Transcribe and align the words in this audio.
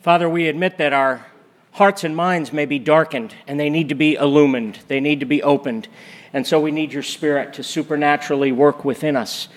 Father, 0.00 0.30
we 0.30 0.48
admit 0.48 0.78
that 0.78 0.94
our 0.94 1.26
hearts 1.72 2.04
and 2.04 2.16
minds 2.16 2.54
may 2.54 2.64
be 2.64 2.78
darkened 2.78 3.34
and 3.46 3.60
they 3.60 3.68
need 3.68 3.90
to 3.90 3.94
be 3.94 4.14
illumined, 4.14 4.78
they 4.88 4.98
need 4.98 5.20
to 5.20 5.26
be 5.26 5.42
opened. 5.42 5.88
And 6.32 6.46
so 6.46 6.58
we 6.58 6.70
need 6.70 6.90
your 6.90 7.02
Spirit 7.02 7.52
to 7.54 7.62
supernaturally 7.62 8.50
work 8.50 8.82
within 8.82 9.14
us, 9.14 9.48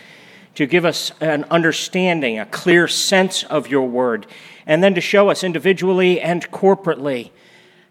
to 0.55 0.65
give 0.65 0.83
us 0.83 1.13
an 1.21 1.45
understanding, 1.45 2.39
a 2.39 2.45
clear 2.45 2.89
sense 2.89 3.43
of 3.43 3.69
your 3.69 3.87
word, 3.87 4.27
and 4.67 4.83
then 4.83 4.95
to 4.95 5.01
show 5.01 5.29
us 5.29 5.46
individually 5.46 6.19
and 6.19 6.51
corporately 6.51 7.31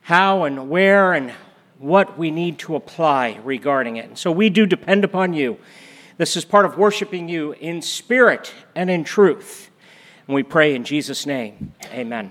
how 0.03 0.45
and 0.45 0.69
where 0.69 1.15
and 1.15 1.31
what 1.79 2.19
we 2.19 2.31
need 2.31 2.59
to 2.59 2.77
apply 2.77 3.41
regarding 3.45 3.97
it. 3.97 4.05
And 4.05 4.19
so 4.19 4.31
we 4.31 4.51
do 4.51 4.67
depend 4.67 5.05
upon 5.05 5.33
you. 5.33 5.57
This 6.19 6.37
is 6.37 6.45
part 6.45 6.67
of 6.67 6.77
worshiping 6.77 7.31
you 7.31 7.53
in 7.53 7.81
spirit 7.81 8.53
and 8.75 8.91
in 8.91 9.05
truth. 9.05 9.71
And 10.29 10.37
we 10.37 10.45
pray 10.45 10.75
in 10.75 10.85
Jesus' 10.85 11.27
name. 11.27 11.75
Amen. 11.87 12.31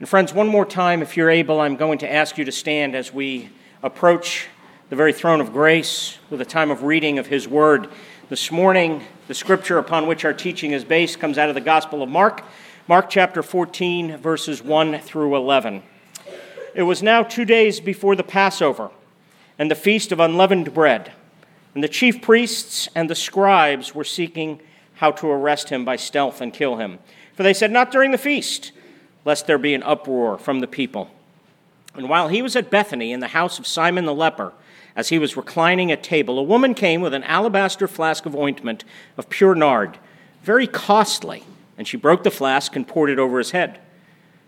And 0.00 0.08
friends, 0.08 0.34
one 0.34 0.48
more 0.48 0.66
time, 0.66 1.02
if 1.02 1.16
you're 1.16 1.30
able, 1.30 1.60
I'm 1.60 1.76
going 1.76 1.98
to 1.98 2.12
ask 2.12 2.36
you 2.36 2.44
to 2.44 2.52
stand 2.52 2.96
as 2.96 3.12
we 3.12 3.50
approach 3.82 4.48
the 4.90 4.96
very 4.96 5.12
throne 5.12 5.40
of 5.40 5.52
grace 5.52 6.18
with 6.30 6.40
a 6.40 6.44
time 6.44 6.70
of 6.70 6.82
reading 6.82 7.20
of 7.20 7.28
His 7.28 7.46
Word. 7.46 7.88
This 8.28 8.50
morning, 8.50 9.04
the 9.28 9.34
scripture 9.34 9.78
upon 9.78 10.08
which 10.08 10.24
our 10.24 10.32
teaching 10.32 10.72
is 10.72 10.84
based 10.84 11.20
comes 11.20 11.38
out 11.38 11.48
of 11.48 11.54
the 11.54 11.60
Gospel 11.60 12.02
of 12.02 12.08
Mark, 12.08 12.42
Mark 12.88 13.08
chapter 13.08 13.40
14, 13.40 14.16
verses 14.16 14.60
1 14.60 14.98
through 14.98 15.36
11. 15.36 15.84
It 16.74 16.82
was 16.82 17.04
now 17.04 17.22
two 17.22 17.44
days 17.44 17.78
before 17.78 18.16
the 18.16 18.24
Passover 18.24 18.90
and 19.60 19.70
the 19.70 19.76
feast 19.76 20.10
of 20.10 20.18
unleavened 20.18 20.74
bread, 20.74 21.12
and 21.72 21.84
the 21.84 21.88
chief 21.88 22.20
priests 22.20 22.88
and 22.96 23.08
the 23.08 23.14
scribes 23.14 23.94
were 23.94 24.04
seeking 24.04 24.60
how 24.96 25.10
to 25.12 25.30
arrest 25.30 25.70
him 25.70 25.84
by 25.84 25.96
stealth 25.96 26.40
and 26.40 26.52
kill 26.52 26.76
him. 26.76 26.98
For 27.34 27.42
they 27.42 27.54
said, 27.54 27.70
Not 27.70 27.90
during 27.90 28.10
the 28.10 28.18
feast 28.18 28.72
lest 29.26 29.46
there 29.46 29.58
be 29.58 29.74
an 29.74 29.82
uproar 29.82 30.38
from 30.38 30.60
the 30.60 30.66
people. 30.66 31.10
And 31.94 32.08
while 32.08 32.28
he 32.28 32.42
was 32.42 32.56
at 32.56 32.70
Bethany 32.70 33.12
in 33.12 33.20
the 33.20 33.28
house 33.28 33.58
of 33.58 33.66
Simon 33.66 34.06
the 34.06 34.14
leper, 34.14 34.52
as 34.94 35.08
he 35.08 35.18
was 35.18 35.36
reclining 35.36 35.90
at 35.90 36.02
table, 36.02 36.38
a 36.38 36.42
woman 36.42 36.74
came 36.74 37.00
with 37.00 37.12
an 37.12 37.24
alabaster 37.24 37.88
flask 37.88 38.24
of 38.24 38.36
ointment 38.36 38.84
of 39.18 39.28
pure 39.28 39.54
nard, 39.54 39.98
very 40.42 40.66
costly, 40.66 41.42
and 41.76 41.88
she 41.88 41.96
broke 41.96 42.22
the 42.22 42.30
flask 42.30 42.76
and 42.76 42.86
poured 42.86 43.10
it 43.10 43.18
over 43.18 43.38
his 43.38 43.50
head. 43.50 43.80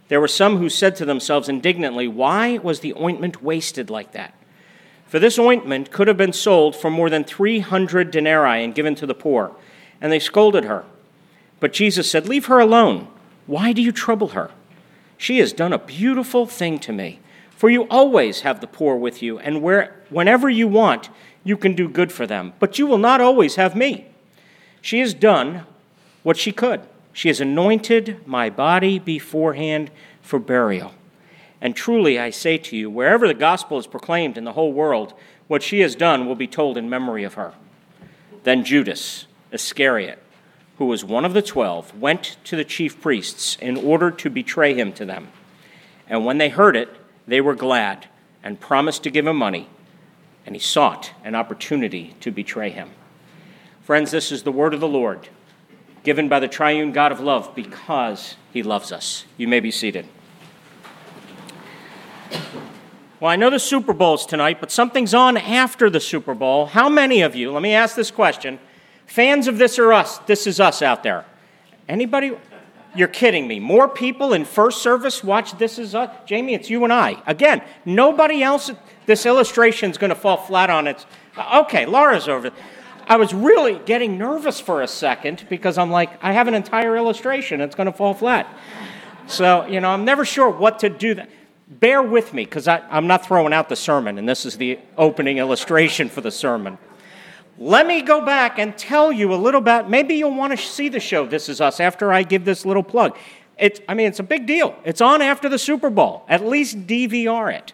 There 0.06 0.20
were 0.20 0.28
some 0.28 0.58
who 0.58 0.70
said 0.70 0.96
to 0.96 1.04
themselves 1.04 1.48
indignantly, 1.48 2.06
Why 2.06 2.58
was 2.58 2.80
the 2.80 2.94
ointment 2.94 3.42
wasted 3.42 3.90
like 3.90 4.12
that? 4.12 4.32
For 5.06 5.18
this 5.18 5.38
ointment 5.38 5.90
could 5.90 6.06
have 6.06 6.16
been 6.16 6.32
sold 6.32 6.76
for 6.76 6.90
more 6.90 7.10
than 7.10 7.24
300 7.24 8.10
denarii 8.10 8.62
and 8.62 8.74
given 8.74 8.94
to 8.94 9.06
the 9.06 9.14
poor. 9.14 9.54
And 10.00 10.12
they 10.12 10.18
scolded 10.18 10.64
her. 10.64 10.84
But 11.60 11.72
Jesus 11.72 12.10
said, 12.10 12.28
Leave 12.28 12.46
her 12.46 12.60
alone. 12.60 13.08
Why 13.46 13.72
do 13.72 13.82
you 13.82 13.92
trouble 13.92 14.28
her? 14.28 14.50
She 15.16 15.38
has 15.38 15.52
done 15.52 15.72
a 15.72 15.78
beautiful 15.78 16.46
thing 16.46 16.78
to 16.80 16.92
me. 16.92 17.18
For 17.50 17.68
you 17.68 17.88
always 17.88 18.42
have 18.42 18.60
the 18.60 18.68
poor 18.68 18.94
with 18.94 19.20
you, 19.20 19.40
and 19.40 19.62
where, 19.62 19.96
whenever 20.10 20.48
you 20.48 20.68
want, 20.68 21.10
you 21.42 21.56
can 21.56 21.74
do 21.74 21.88
good 21.88 22.12
for 22.12 22.24
them. 22.24 22.52
But 22.60 22.78
you 22.78 22.86
will 22.86 22.98
not 22.98 23.20
always 23.20 23.56
have 23.56 23.74
me. 23.74 24.06
She 24.80 25.00
has 25.00 25.12
done 25.12 25.66
what 26.22 26.36
she 26.36 26.52
could. 26.52 26.82
She 27.12 27.26
has 27.28 27.40
anointed 27.40 28.24
my 28.26 28.48
body 28.48 29.00
beforehand 29.00 29.90
for 30.22 30.38
burial. 30.38 30.94
And 31.60 31.74
truly, 31.74 32.18
I 32.18 32.30
say 32.30 32.58
to 32.58 32.76
you, 32.76 32.88
wherever 32.88 33.26
the 33.26 33.34
gospel 33.34 33.78
is 33.78 33.88
proclaimed 33.88 34.38
in 34.38 34.44
the 34.44 34.52
whole 34.52 34.72
world, 34.72 35.14
what 35.48 35.62
she 35.62 35.80
has 35.80 35.96
done 35.96 36.26
will 36.26 36.36
be 36.36 36.46
told 36.46 36.76
in 36.76 36.88
memory 36.88 37.24
of 37.24 37.34
her. 37.34 37.54
Then 38.44 38.64
Judas 38.64 39.26
Iscariot 39.52 40.22
who 40.78 40.86
was 40.86 41.04
one 41.04 41.24
of 41.24 41.34
the 41.34 41.42
twelve, 41.42 41.94
went 42.00 42.36
to 42.44 42.54
the 42.54 42.64
chief 42.64 43.00
priests 43.00 43.56
in 43.60 43.76
order 43.76 44.12
to 44.12 44.30
betray 44.30 44.74
him 44.74 44.92
to 44.92 45.04
them. 45.04 45.28
And 46.08 46.24
when 46.24 46.38
they 46.38 46.48
heard 46.48 46.76
it, 46.76 46.88
they 47.26 47.40
were 47.40 47.56
glad 47.56 48.06
and 48.44 48.60
promised 48.60 49.02
to 49.02 49.10
give 49.10 49.26
him 49.26 49.36
money. 49.36 49.68
And 50.46 50.54
he 50.54 50.60
sought 50.60 51.10
an 51.24 51.34
opportunity 51.34 52.14
to 52.20 52.30
betray 52.30 52.70
him. 52.70 52.90
Friends, 53.82 54.12
this 54.12 54.30
is 54.30 54.44
the 54.44 54.52
word 54.52 54.72
of 54.72 54.78
the 54.78 54.88
Lord, 54.88 55.28
given 56.04 56.28
by 56.28 56.38
the 56.38 56.48
triune 56.48 56.92
God 56.92 57.10
of 57.10 57.18
love 57.18 57.54
because 57.56 58.36
he 58.52 58.62
loves 58.62 58.92
us. 58.92 59.24
You 59.36 59.48
may 59.48 59.58
be 59.58 59.72
seated. 59.72 60.06
Well, 63.18 63.32
I 63.32 63.36
know 63.36 63.50
the 63.50 63.58
Super 63.58 63.92
Bowl's 63.92 64.24
tonight, 64.24 64.60
but 64.60 64.70
something's 64.70 65.12
on 65.12 65.36
after 65.36 65.90
the 65.90 65.98
Super 65.98 66.34
Bowl. 66.34 66.66
How 66.66 66.88
many 66.88 67.20
of 67.20 67.34
you, 67.34 67.50
let 67.50 67.62
me 67.62 67.74
ask 67.74 67.96
this 67.96 68.12
question, 68.12 68.60
Fans 69.08 69.48
of 69.48 69.58
This 69.58 69.78
Or 69.78 69.92
Us, 69.92 70.18
This 70.18 70.46
Is 70.46 70.60
Us 70.60 70.82
out 70.82 71.02
there. 71.02 71.24
Anybody? 71.88 72.36
You're 72.94 73.08
kidding 73.08 73.48
me. 73.48 73.58
More 73.58 73.88
people 73.88 74.34
in 74.34 74.44
first 74.44 74.82
service 74.82 75.24
watch 75.24 75.56
This 75.58 75.78
Is 75.78 75.94
Us? 75.94 76.10
Jamie, 76.26 76.54
it's 76.54 76.68
you 76.68 76.84
and 76.84 76.92
I. 76.92 77.20
Again, 77.26 77.62
nobody 77.84 78.42
else, 78.42 78.70
this 79.06 79.24
illustration 79.24 79.90
is 79.90 79.98
going 79.98 80.10
to 80.10 80.14
fall 80.14 80.36
flat 80.36 80.68
on 80.68 80.86
its. 80.86 81.06
Okay, 81.54 81.86
Laura's 81.86 82.28
over. 82.28 82.50
I 83.06 83.16
was 83.16 83.32
really 83.32 83.80
getting 83.86 84.18
nervous 84.18 84.60
for 84.60 84.82
a 84.82 84.88
second 84.88 85.46
because 85.48 85.78
I'm 85.78 85.90
like, 85.90 86.22
I 86.22 86.32
have 86.32 86.46
an 86.46 86.54
entire 86.54 86.94
illustration, 86.94 87.62
it's 87.62 87.74
going 87.74 87.86
to 87.86 87.96
fall 87.96 88.12
flat. 88.12 88.46
So, 89.26 89.64
you 89.66 89.80
know, 89.80 89.88
I'm 89.88 90.04
never 90.04 90.26
sure 90.26 90.50
what 90.50 90.80
to 90.80 90.90
do. 90.90 91.14
That. 91.14 91.30
Bear 91.68 92.02
with 92.02 92.34
me 92.34 92.44
because 92.44 92.68
I'm 92.68 93.06
not 93.06 93.24
throwing 93.24 93.54
out 93.54 93.70
the 93.70 93.76
sermon, 93.76 94.18
and 94.18 94.28
this 94.28 94.44
is 94.44 94.58
the 94.58 94.78
opening 94.98 95.38
illustration 95.38 96.10
for 96.10 96.20
the 96.20 96.30
sermon. 96.30 96.76
Let 97.60 97.88
me 97.88 98.02
go 98.02 98.24
back 98.24 98.60
and 98.60 98.78
tell 98.78 99.10
you 99.10 99.34
a 99.34 99.36
little 99.36 99.60
bit. 99.60 99.88
Maybe 99.88 100.14
you'll 100.14 100.34
want 100.34 100.52
to 100.52 100.56
see 100.56 100.88
the 100.88 101.00
show 101.00 101.26
This 101.26 101.48
Is 101.48 101.60
Us 101.60 101.80
after 101.80 102.12
I 102.12 102.22
give 102.22 102.44
this 102.44 102.64
little 102.64 102.84
plug. 102.84 103.16
It's, 103.58 103.80
I 103.88 103.94
mean, 103.94 104.06
it's 104.06 104.20
a 104.20 104.24
big 104.24 104.46
deal. 104.46 104.76
It's 104.84 105.00
on 105.00 105.20
after 105.20 105.48
the 105.48 105.58
Super 105.58 105.90
Bowl. 105.90 106.24
At 106.28 106.46
least 106.46 106.86
DVR 106.86 107.52
it. 107.52 107.72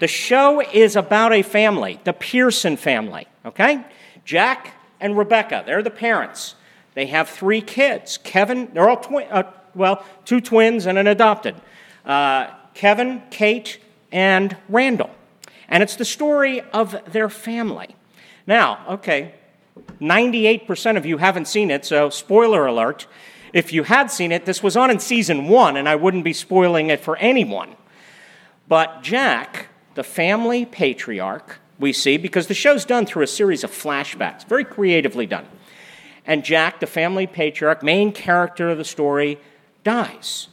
The 0.00 0.08
show 0.08 0.60
is 0.60 0.96
about 0.96 1.32
a 1.32 1.42
family, 1.42 2.00
the 2.02 2.12
Pearson 2.12 2.76
family, 2.76 3.28
okay? 3.46 3.84
Jack 4.24 4.74
and 4.98 5.16
Rebecca, 5.16 5.62
they're 5.64 5.82
the 5.82 5.90
parents. 5.90 6.56
They 6.94 7.06
have 7.06 7.28
three 7.28 7.60
kids. 7.60 8.18
Kevin, 8.18 8.70
they're 8.72 8.88
all 8.88 8.96
twin, 8.96 9.28
uh, 9.30 9.44
well, 9.76 10.04
two 10.24 10.40
twins 10.40 10.86
and 10.86 10.98
an 10.98 11.06
adopted. 11.06 11.54
Uh, 12.04 12.48
Kevin, 12.74 13.22
Kate, 13.30 13.78
and 14.10 14.56
Randall. 14.68 15.10
And 15.68 15.84
it's 15.84 15.94
the 15.94 16.04
story 16.04 16.62
of 16.72 17.12
their 17.12 17.28
family. 17.28 17.94
Now, 18.46 18.84
okay, 18.88 19.34
98% 20.00 20.96
of 20.96 21.06
you 21.06 21.18
haven't 21.18 21.46
seen 21.46 21.70
it, 21.70 21.84
so 21.84 22.10
spoiler 22.10 22.66
alert. 22.66 23.06
If 23.52 23.72
you 23.72 23.82
had 23.82 24.10
seen 24.10 24.32
it, 24.32 24.46
this 24.46 24.62
was 24.62 24.76
on 24.76 24.90
in 24.90 25.00
season 25.00 25.48
one, 25.48 25.76
and 25.76 25.88
I 25.88 25.96
wouldn't 25.96 26.24
be 26.24 26.32
spoiling 26.32 26.88
it 26.90 27.00
for 27.00 27.16
anyone. 27.16 27.76
But 28.68 29.02
Jack, 29.02 29.68
the 29.94 30.04
family 30.04 30.64
patriarch, 30.64 31.58
we 31.78 31.92
see, 31.92 32.16
because 32.16 32.46
the 32.46 32.54
show's 32.54 32.84
done 32.84 33.06
through 33.06 33.24
a 33.24 33.28
series 33.28 33.64
of 33.64 33.70
flashbacks, 33.70 34.46
very 34.46 34.64
creatively 34.64 35.26
done. 35.26 35.46
And 36.26 36.44
Jack, 36.44 36.80
the 36.80 36.86
family 36.86 37.26
patriarch, 37.26 37.82
main 37.82 38.12
character 38.12 38.70
of 38.70 38.78
the 38.78 38.84
story, 38.84 39.38
dies. 39.82 40.48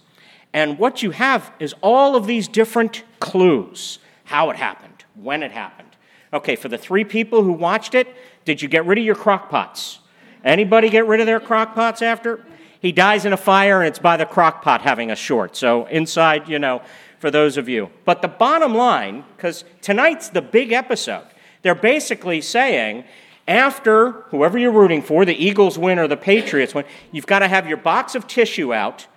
And 0.53 0.79
what 0.79 1.03
you 1.03 1.11
have 1.11 1.51
is 1.59 1.75
all 1.81 2.15
of 2.15 2.25
these 2.25 2.47
different 2.47 3.03
clues 3.19 3.99
how 4.23 4.49
it 4.49 4.55
happened, 4.55 5.05
when 5.15 5.43
it 5.43 5.51
happened 5.51 5.86
Okay, 6.33 6.55
for 6.55 6.67
the 6.67 6.77
three 6.77 7.03
people 7.03 7.43
who 7.43 7.53
watched 7.53 7.95
it, 7.95 8.07
did 8.45 8.61
you 8.61 8.67
get 8.67 8.85
rid 8.85 8.97
of 8.97 9.05
your 9.05 9.15
crock 9.15 9.49
pots? 9.49 9.99
Anybody 10.43 10.89
get 10.89 11.07
rid 11.07 11.19
of 11.19 11.25
their 11.25 11.39
crock 11.39 11.73
pots 11.73 12.01
after? 12.01 12.43
He 12.79 12.91
dies 12.91 13.25
in 13.25 13.33
a 13.33 13.37
fire 13.37 13.79
and 13.79 13.87
it's 13.87 13.99
by 13.99 14.17
the 14.17 14.25
crock 14.25 14.61
pot 14.61 14.81
having 14.81 15.09
a 15.09 15.15
short. 15.15 15.55
So 15.55 15.85
inside, 15.85 16.47
you 16.47 16.59
know, 16.59 16.81
for 17.19 17.31
those 17.31 17.57
of 17.57 17.67
you. 17.67 17.89
But 18.05 18.21
the 18.21 18.27
bottom 18.27 18.75
line, 18.75 19.23
because 19.35 19.63
tonight's 19.81 20.29
the 20.29 20.41
big 20.41 20.71
episode, 20.71 21.25
they're 21.63 21.75
basically 21.75 22.41
saying 22.41 23.05
after 23.47 24.11
whoever 24.29 24.57
you're 24.57 24.71
rooting 24.71 25.01
for, 25.01 25.25
the 25.25 25.35
Eagles 25.35 25.79
win 25.79 25.97
or 25.97 26.07
the 26.07 26.17
Patriots 26.17 26.75
win, 26.75 26.85
you've 27.11 27.25
got 27.25 27.39
to 27.39 27.47
have 27.47 27.67
your 27.67 27.77
box 27.77 28.13
of 28.13 28.27
tissue 28.27 28.73
out 28.73 29.07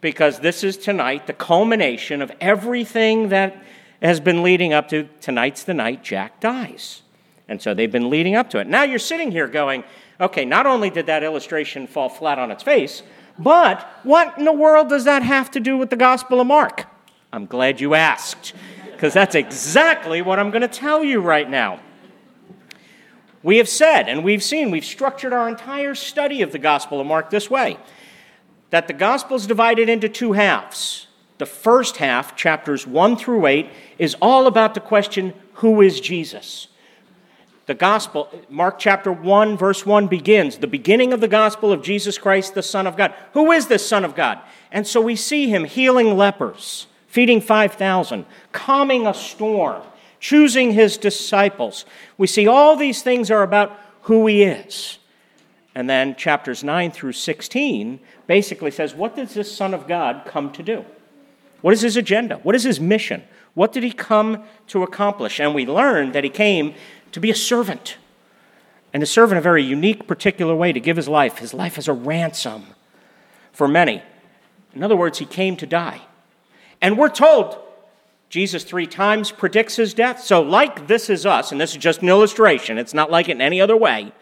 because 0.00 0.40
this 0.40 0.62
is 0.62 0.76
tonight 0.76 1.26
the 1.26 1.32
culmination 1.32 2.20
of 2.20 2.30
everything 2.40 3.30
that 3.30 3.62
has 4.02 4.20
been 4.20 4.42
leading 4.42 4.72
up 4.72 4.88
to 4.88 5.08
tonight's 5.20 5.64
the 5.64 5.74
night 5.74 6.04
Jack 6.04 6.40
dies. 6.40 7.02
And 7.48 7.60
so 7.60 7.74
they've 7.74 7.90
been 7.90 8.10
leading 8.10 8.34
up 8.34 8.50
to 8.50 8.58
it. 8.58 8.66
Now 8.66 8.82
you're 8.82 8.98
sitting 8.98 9.30
here 9.32 9.48
going, 9.48 9.84
okay, 10.20 10.44
not 10.44 10.66
only 10.66 10.90
did 10.90 11.06
that 11.06 11.22
illustration 11.22 11.86
fall 11.86 12.08
flat 12.08 12.38
on 12.38 12.50
its 12.50 12.62
face, 12.62 13.02
but 13.38 13.88
what 14.02 14.36
in 14.38 14.44
the 14.44 14.52
world 14.52 14.88
does 14.88 15.04
that 15.04 15.22
have 15.22 15.50
to 15.52 15.60
do 15.60 15.76
with 15.76 15.90
the 15.90 15.96
Gospel 15.96 16.40
of 16.40 16.46
Mark? 16.46 16.86
I'm 17.32 17.46
glad 17.46 17.80
you 17.80 17.94
asked, 17.94 18.52
because 18.92 19.12
that's 19.12 19.34
exactly 19.34 20.22
what 20.22 20.38
I'm 20.38 20.50
going 20.50 20.62
to 20.62 20.68
tell 20.68 21.04
you 21.04 21.20
right 21.20 21.48
now. 21.48 21.80
We 23.42 23.58
have 23.58 23.68
said 23.68 24.08
and 24.08 24.24
we've 24.24 24.42
seen, 24.42 24.70
we've 24.70 24.84
structured 24.84 25.32
our 25.32 25.48
entire 25.48 25.94
study 25.94 26.42
of 26.42 26.52
the 26.52 26.58
Gospel 26.58 27.00
of 27.00 27.06
Mark 27.06 27.30
this 27.30 27.48
way 27.48 27.78
that 28.70 28.86
the 28.86 28.92
Gospel 28.92 29.36
is 29.36 29.46
divided 29.46 29.88
into 29.88 30.08
two 30.08 30.32
halves. 30.32 31.06
The 31.38 31.46
first 31.46 31.98
half, 31.98 32.36
chapters 32.36 32.86
1 32.86 33.16
through 33.16 33.46
8, 33.46 33.70
is 33.98 34.16
all 34.20 34.46
about 34.46 34.74
the 34.74 34.80
question 34.80 35.34
who 35.54 35.80
is 35.80 36.00
Jesus? 36.00 36.68
The 37.66 37.74
gospel, 37.74 38.30
Mark 38.48 38.78
chapter 38.78 39.12
1, 39.12 39.58
verse 39.58 39.84
1 39.84 40.06
begins 40.06 40.56
the 40.56 40.66
beginning 40.66 41.12
of 41.12 41.20
the 41.20 41.28
gospel 41.28 41.70
of 41.70 41.82
Jesus 41.82 42.16
Christ, 42.16 42.54
the 42.54 42.62
Son 42.62 42.86
of 42.86 42.96
God. 42.96 43.12
Who 43.34 43.52
is 43.52 43.66
this 43.66 43.86
Son 43.86 44.06
of 44.06 44.14
God? 44.14 44.40
And 44.72 44.86
so 44.86 45.02
we 45.02 45.16
see 45.16 45.50
him 45.50 45.64
healing 45.64 46.16
lepers, 46.16 46.86
feeding 47.08 47.42
5,000, 47.42 48.24
calming 48.52 49.06
a 49.06 49.12
storm, 49.12 49.82
choosing 50.18 50.72
his 50.72 50.96
disciples. 50.96 51.84
We 52.16 52.26
see 52.26 52.46
all 52.46 52.74
these 52.74 53.02
things 53.02 53.30
are 53.30 53.42
about 53.42 53.78
who 54.02 54.26
he 54.26 54.44
is. 54.44 54.98
And 55.74 55.90
then 55.90 56.16
chapters 56.16 56.64
9 56.64 56.90
through 56.90 57.12
16 57.12 58.00
basically 58.26 58.70
says, 58.70 58.94
What 58.94 59.14
does 59.14 59.34
this 59.34 59.54
Son 59.54 59.74
of 59.74 59.86
God 59.86 60.22
come 60.24 60.50
to 60.52 60.62
do? 60.62 60.86
What 61.60 61.74
is 61.74 61.82
his 61.82 61.98
agenda? 61.98 62.36
What 62.36 62.54
is 62.54 62.64
his 62.64 62.80
mission? 62.80 63.24
What 63.58 63.72
did 63.72 63.82
he 63.82 63.90
come 63.90 64.44
to 64.68 64.84
accomplish? 64.84 65.40
And 65.40 65.52
we 65.52 65.66
learn 65.66 66.12
that 66.12 66.22
he 66.22 66.30
came 66.30 66.74
to 67.10 67.18
be 67.18 67.28
a 67.28 67.34
servant. 67.34 67.96
And 68.92 69.00
to 69.00 69.06
serve 69.06 69.32
in 69.32 69.36
a 69.36 69.40
very 69.40 69.64
unique, 69.64 70.06
particular 70.06 70.54
way, 70.54 70.72
to 70.72 70.78
give 70.78 70.96
his 70.96 71.08
life, 71.08 71.38
his 71.38 71.52
life 71.52 71.76
as 71.76 71.88
a 71.88 71.92
ransom 71.92 72.66
for 73.50 73.66
many. 73.66 74.00
In 74.76 74.84
other 74.84 74.94
words, 74.94 75.18
he 75.18 75.24
came 75.24 75.56
to 75.56 75.66
die. 75.66 76.02
And 76.80 76.96
we're 76.96 77.08
told 77.08 77.58
Jesus 78.28 78.62
three 78.62 78.86
times 78.86 79.32
predicts 79.32 79.74
his 79.74 79.92
death. 79.92 80.20
So, 80.22 80.40
like 80.40 80.86
this 80.86 81.10
is 81.10 81.26
us, 81.26 81.50
and 81.50 81.60
this 81.60 81.72
is 81.72 81.78
just 81.78 82.00
an 82.00 82.08
illustration, 82.08 82.78
it's 82.78 82.94
not 82.94 83.10
like 83.10 83.28
it 83.28 83.32
in 83.32 83.40
any 83.40 83.60
other 83.60 83.76
way. 83.76 84.12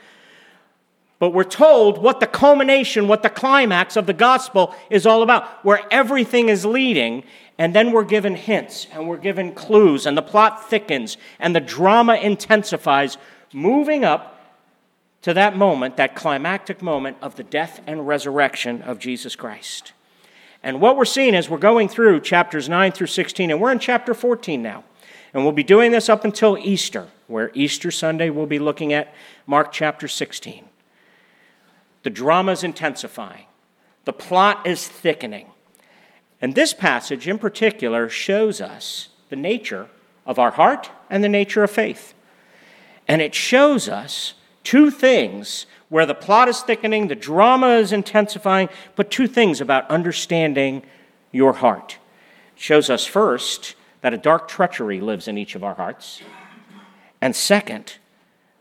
But 1.18 1.30
we're 1.30 1.44
told 1.44 1.98
what 1.98 2.20
the 2.20 2.26
culmination, 2.26 3.06
what 3.06 3.22
the 3.22 3.30
climax 3.30 3.96
of 3.96 4.06
the 4.06 4.12
gospel 4.14 4.74
is 4.88 5.06
all 5.06 5.22
about, 5.22 5.62
where 5.62 5.80
everything 5.90 6.48
is 6.48 6.64
leading. 6.64 7.24
And 7.58 7.74
then 7.74 7.92
we're 7.92 8.04
given 8.04 8.36
hints 8.36 8.86
and 8.92 9.08
we're 9.08 9.16
given 9.16 9.54
clues, 9.54 10.06
and 10.06 10.16
the 10.16 10.22
plot 10.22 10.68
thickens 10.68 11.16
and 11.38 11.56
the 11.56 11.60
drama 11.60 12.16
intensifies, 12.16 13.16
moving 13.52 14.04
up 14.04 14.34
to 15.22 15.34
that 15.34 15.56
moment, 15.56 15.96
that 15.96 16.14
climactic 16.14 16.82
moment 16.82 17.16
of 17.22 17.36
the 17.36 17.42
death 17.42 17.80
and 17.86 18.06
resurrection 18.06 18.82
of 18.82 18.98
Jesus 18.98 19.34
Christ. 19.34 19.92
And 20.62 20.80
what 20.80 20.96
we're 20.96 21.04
seeing 21.04 21.34
is 21.34 21.48
we're 21.48 21.58
going 21.58 21.88
through 21.88 22.20
chapters 22.20 22.68
9 22.68 22.92
through 22.92 23.06
16, 23.06 23.50
and 23.50 23.60
we're 23.60 23.72
in 23.72 23.78
chapter 23.78 24.14
14 24.14 24.62
now. 24.62 24.84
And 25.32 25.42
we'll 25.42 25.52
be 25.52 25.62
doing 25.62 25.92
this 25.92 26.08
up 26.08 26.24
until 26.24 26.56
Easter, 26.58 27.08
where 27.26 27.50
Easter 27.54 27.90
Sunday 27.90 28.30
we'll 28.30 28.46
be 28.46 28.58
looking 28.58 28.92
at 28.92 29.14
Mark 29.46 29.72
chapter 29.72 30.08
16. 30.08 30.64
The 32.04 32.10
drama 32.10 32.52
is 32.52 32.62
intensifying, 32.62 33.46
the 34.04 34.12
plot 34.12 34.66
is 34.66 34.86
thickening. 34.86 35.48
And 36.40 36.54
this 36.54 36.74
passage 36.74 37.26
in 37.26 37.38
particular 37.38 38.08
shows 38.08 38.60
us 38.60 39.08
the 39.30 39.36
nature 39.36 39.88
of 40.24 40.38
our 40.38 40.50
heart 40.52 40.90
and 41.08 41.24
the 41.24 41.28
nature 41.28 41.64
of 41.64 41.70
faith. 41.70 42.14
And 43.08 43.22
it 43.22 43.34
shows 43.34 43.88
us 43.88 44.34
two 44.64 44.90
things 44.90 45.66
where 45.88 46.06
the 46.06 46.14
plot 46.14 46.48
is 46.48 46.60
thickening, 46.60 47.06
the 47.06 47.14
drama 47.14 47.76
is 47.76 47.92
intensifying, 47.92 48.68
but 48.96 49.10
two 49.10 49.28
things 49.28 49.60
about 49.60 49.88
understanding 49.88 50.82
your 51.30 51.54
heart. 51.54 51.98
It 52.56 52.60
shows 52.60 52.90
us 52.90 53.06
first 53.06 53.76
that 54.00 54.12
a 54.12 54.18
dark 54.18 54.48
treachery 54.48 55.00
lives 55.00 55.28
in 55.28 55.38
each 55.38 55.54
of 55.54 55.64
our 55.64 55.74
hearts. 55.74 56.20
And 57.20 57.34
second, 57.34 57.94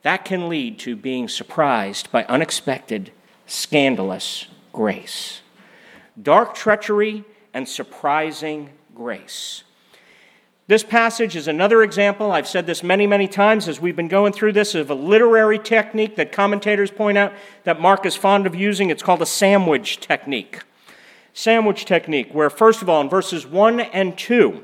that 0.03 0.23
can 0.23 0.47
lead 0.47 0.77
to 0.79 0.95
being 0.95 1.27
surprised 1.27 2.11
by 2.11 2.23
unexpected 2.25 3.11
scandalous 3.47 4.47
grace. 4.71 5.41
Dark 6.21 6.53
treachery 6.53 7.25
and 7.55 7.67
surprising 7.67 8.69
grace. 8.93 9.63
This 10.67 10.83
passage 10.83 11.37
is 11.37 11.47
another 11.47 11.83
example. 11.83 12.31
I've 12.31 12.49
said 12.49 12.67
this 12.67 12.83
many, 12.83 13.07
many 13.07 13.29
times 13.29 13.69
as 13.69 13.79
we've 13.79 13.95
been 13.95 14.09
going 14.09 14.33
through 14.33 14.51
this 14.51 14.75
of 14.75 14.89
a 14.89 14.95
literary 14.95 15.57
technique 15.57 16.17
that 16.17 16.33
commentators 16.33 16.91
point 16.91 17.17
out 17.17 17.31
that 17.63 17.79
Mark 17.79 18.05
is 18.05 18.15
fond 18.15 18.45
of 18.45 18.55
using. 18.55 18.89
It's 18.89 19.01
called 19.01 19.21
a 19.21 19.25
sandwich 19.25 20.01
technique. 20.01 20.63
Sandwich 21.33 21.85
technique, 21.85 22.33
where, 22.33 22.49
first 22.49 22.81
of 22.81 22.89
all, 22.89 22.99
in 22.99 23.09
verses 23.09 23.47
1 23.47 23.79
and 23.79 24.17
2, 24.17 24.61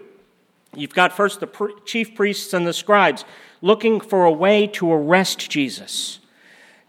you've 0.75 0.94
got 0.94 1.13
first 1.13 1.39
the 1.39 1.73
chief 1.85 2.13
priests 2.13 2.53
and 2.53 2.67
the 2.67 2.73
scribes 2.73 3.23
looking 3.61 4.01
for 4.01 4.25
a 4.25 4.31
way 4.31 4.67
to 4.67 4.91
arrest 4.91 5.49
Jesus 5.49 6.19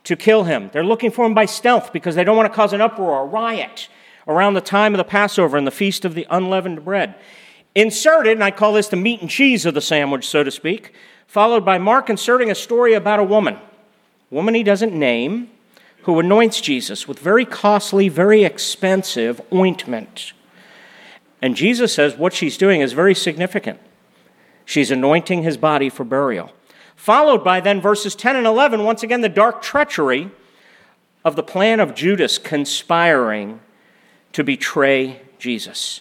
to 0.02 0.16
kill 0.16 0.44
him. 0.44 0.68
They're 0.72 0.84
looking 0.84 1.12
for 1.12 1.24
him 1.24 1.34
by 1.34 1.44
stealth 1.44 1.92
because 1.92 2.16
they 2.16 2.24
don't 2.24 2.36
want 2.36 2.50
to 2.50 2.56
cause 2.56 2.72
an 2.72 2.80
uproar, 2.80 3.22
a 3.22 3.26
riot 3.26 3.88
around 4.26 4.54
the 4.54 4.60
time 4.60 4.94
of 4.94 4.98
the 4.98 5.04
Passover 5.04 5.56
and 5.56 5.66
the 5.66 5.70
Feast 5.70 6.04
of 6.04 6.14
the 6.14 6.26
Unleavened 6.30 6.84
Bread. 6.84 7.14
Inserted, 7.74 8.32
and 8.32 8.44
I 8.44 8.50
call 8.50 8.72
this 8.72 8.88
the 8.88 8.96
meat 8.96 9.20
and 9.20 9.30
cheese 9.30 9.64
of 9.64 9.74
the 9.74 9.80
sandwich, 9.80 10.28
so 10.28 10.44
to 10.44 10.50
speak, 10.50 10.92
followed 11.26 11.64
by 11.64 11.78
Mark 11.78 12.10
inserting 12.10 12.50
a 12.50 12.54
story 12.54 12.94
about 12.94 13.20
a 13.20 13.24
woman, 13.24 13.58
woman 14.30 14.54
he 14.54 14.62
doesn't 14.62 14.92
name, 14.94 15.50
who 16.02 16.18
anoints 16.18 16.60
Jesus 16.60 17.06
with 17.06 17.18
very 17.18 17.44
costly, 17.44 18.08
very 18.08 18.44
expensive 18.44 19.40
ointment. 19.52 20.32
And 21.40 21.56
Jesus 21.56 21.94
says 21.94 22.16
what 22.16 22.32
she's 22.32 22.56
doing 22.56 22.80
is 22.80 22.92
very 22.92 23.14
significant. 23.14 23.80
She's 24.64 24.90
anointing 24.90 25.42
his 25.42 25.56
body 25.56 25.88
for 25.88 26.04
burial 26.04 26.52
followed 27.02 27.42
by 27.42 27.58
then 27.58 27.80
verses 27.80 28.14
10 28.14 28.36
and 28.36 28.46
11, 28.46 28.84
once 28.84 29.02
again, 29.02 29.22
the 29.22 29.28
dark 29.28 29.60
treachery 29.60 30.30
of 31.24 31.34
the 31.34 31.42
plan 31.42 31.80
of 31.80 31.96
Judas 31.96 32.38
conspiring 32.38 33.58
to 34.32 34.44
betray 34.44 35.20
Jesus. 35.38 36.00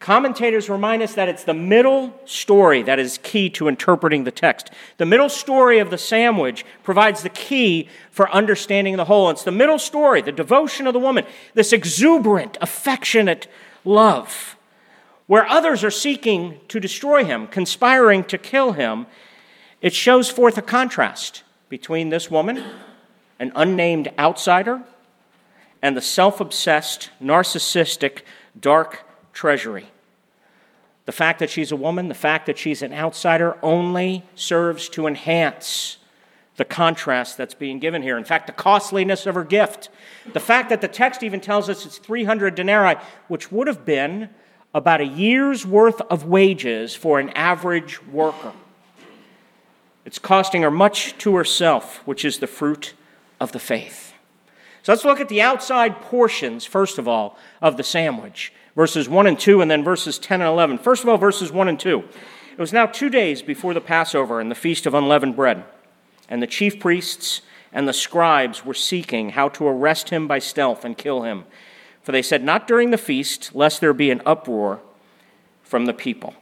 Commentators 0.00 0.70
remind 0.70 1.02
us 1.02 1.12
that 1.12 1.28
it's 1.28 1.44
the 1.44 1.52
middle 1.52 2.18
story 2.24 2.82
that 2.82 2.98
is 2.98 3.18
key 3.22 3.50
to 3.50 3.68
interpreting 3.68 4.24
the 4.24 4.30
text. 4.30 4.70
The 4.96 5.04
middle 5.04 5.28
story 5.28 5.78
of 5.78 5.90
the 5.90 5.98
sandwich 5.98 6.64
provides 6.82 7.22
the 7.22 7.28
key 7.28 7.86
for 8.10 8.30
understanding 8.30 8.96
the 8.96 9.04
whole. 9.04 9.28
It's 9.28 9.44
the 9.44 9.50
middle 9.50 9.78
story, 9.78 10.22
the 10.22 10.32
devotion 10.32 10.86
of 10.86 10.94
the 10.94 10.98
woman, 10.98 11.26
this 11.52 11.74
exuberant, 11.74 12.56
affectionate 12.62 13.46
love, 13.84 14.56
where 15.26 15.46
others 15.46 15.84
are 15.84 15.90
seeking 15.90 16.58
to 16.68 16.80
destroy 16.80 17.22
him, 17.22 17.46
conspiring 17.46 18.24
to 18.24 18.38
kill 18.38 18.72
him, 18.72 19.06
it 19.82 19.92
shows 19.94 20.30
forth 20.30 20.56
a 20.56 20.62
contrast 20.62 21.42
between 21.68 22.08
this 22.08 22.30
woman, 22.30 22.64
an 23.38 23.52
unnamed 23.54 24.10
outsider, 24.18 24.82
and 25.82 25.96
the 25.96 26.00
self 26.00 26.40
obsessed, 26.40 27.10
narcissistic, 27.22 28.22
dark 28.58 29.06
treasury. 29.32 29.88
The 31.06 31.12
fact 31.12 31.38
that 31.38 31.50
she's 31.50 31.72
a 31.72 31.76
woman, 31.76 32.08
the 32.08 32.14
fact 32.14 32.46
that 32.46 32.58
she's 32.58 32.82
an 32.82 32.92
outsider, 32.92 33.56
only 33.62 34.24
serves 34.34 34.88
to 34.90 35.06
enhance 35.06 35.96
the 36.56 36.64
contrast 36.64 37.38
that's 37.38 37.54
being 37.54 37.78
given 37.78 38.02
here. 38.02 38.18
In 38.18 38.24
fact, 38.24 38.46
the 38.46 38.52
costliness 38.52 39.24
of 39.24 39.34
her 39.34 39.44
gift. 39.44 39.88
The 40.34 40.40
fact 40.40 40.68
that 40.68 40.82
the 40.82 40.88
text 40.88 41.22
even 41.22 41.40
tells 41.40 41.70
us 41.70 41.86
it's 41.86 41.96
300 41.96 42.54
denarii, 42.54 42.96
which 43.28 43.50
would 43.50 43.66
have 43.66 43.86
been 43.86 44.28
about 44.74 45.00
a 45.00 45.06
year's 45.06 45.66
worth 45.66 46.00
of 46.02 46.26
wages 46.26 46.94
for 46.94 47.18
an 47.18 47.30
average 47.30 48.02
worker. 48.06 48.52
It's 50.04 50.18
costing 50.18 50.62
her 50.62 50.70
much 50.70 51.16
to 51.18 51.34
herself, 51.36 52.06
which 52.06 52.24
is 52.24 52.38
the 52.38 52.46
fruit 52.46 52.94
of 53.40 53.52
the 53.52 53.58
faith. 53.58 54.09
So 54.82 54.92
let's 54.92 55.04
look 55.04 55.20
at 55.20 55.28
the 55.28 55.42
outside 55.42 56.00
portions, 56.00 56.64
first 56.64 56.98
of 56.98 57.06
all, 57.06 57.36
of 57.60 57.76
the 57.76 57.84
sandwich 57.84 58.52
verses 58.76 59.08
1 59.08 59.26
and 59.26 59.38
2, 59.38 59.60
and 59.60 59.70
then 59.70 59.84
verses 59.84 60.18
10 60.18 60.40
and 60.40 60.48
11. 60.48 60.78
First 60.78 61.02
of 61.02 61.08
all, 61.08 61.18
verses 61.18 61.52
1 61.52 61.68
and 61.68 61.78
2. 61.78 61.98
It 62.52 62.58
was 62.58 62.72
now 62.72 62.86
two 62.86 63.10
days 63.10 63.42
before 63.42 63.74
the 63.74 63.80
Passover 63.80 64.40
and 64.40 64.50
the 64.50 64.54
Feast 64.54 64.86
of 64.86 64.94
Unleavened 64.94 65.36
Bread, 65.36 65.64
and 66.28 66.42
the 66.42 66.46
chief 66.46 66.80
priests 66.80 67.42
and 67.72 67.86
the 67.86 67.92
scribes 67.92 68.64
were 68.64 68.74
seeking 68.74 69.30
how 69.30 69.48
to 69.50 69.66
arrest 69.66 70.10
him 70.10 70.26
by 70.26 70.38
stealth 70.38 70.84
and 70.84 70.98
kill 70.98 71.22
him. 71.22 71.44
For 72.02 72.12
they 72.12 72.22
said, 72.22 72.42
Not 72.42 72.66
during 72.66 72.90
the 72.90 72.98
feast, 72.98 73.54
lest 73.54 73.80
there 73.80 73.92
be 73.92 74.10
an 74.10 74.22
uproar 74.26 74.80
from 75.62 75.86
the 75.86 75.94
people. 75.94 76.34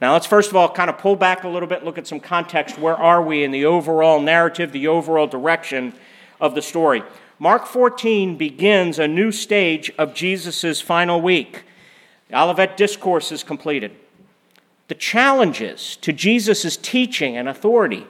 Now, 0.00 0.12
let's 0.12 0.26
first 0.26 0.50
of 0.50 0.56
all 0.56 0.68
kind 0.68 0.90
of 0.90 0.98
pull 0.98 1.16
back 1.16 1.44
a 1.44 1.48
little 1.48 1.68
bit, 1.68 1.84
look 1.84 1.96
at 1.96 2.06
some 2.06 2.20
context. 2.20 2.78
Where 2.78 2.96
are 2.96 3.22
we 3.22 3.44
in 3.44 3.50
the 3.50 3.64
overall 3.64 4.20
narrative, 4.20 4.72
the 4.72 4.88
overall 4.88 5.26
direction 5.26 5.94
of 6.38 6.54
the 6.54 6.60
story? 6.60 7.02
Mark 7.38 7.66
14 7.66 8.38
begins 8.38 8.98
a 8.98 9.06
new 9.06 9.30
stage 9.30 9.92
of 9.98 10.14
Jesus' 10.14 10.80
final 10.80 11.20
week. 11.20 11.64
The 12.28 12.40
Olivet 12.40 12.78
Discourse 12.78 13.30
is 13.30 13.42
completed. 13.42 13.94
The 14.88 14.94
challenges 14.94 15.96
to 15.98 16.14
Jesus' 16.14 16.78
teaching 16.78 17.36
and 17.36 17.46
authority. 17.46 18.06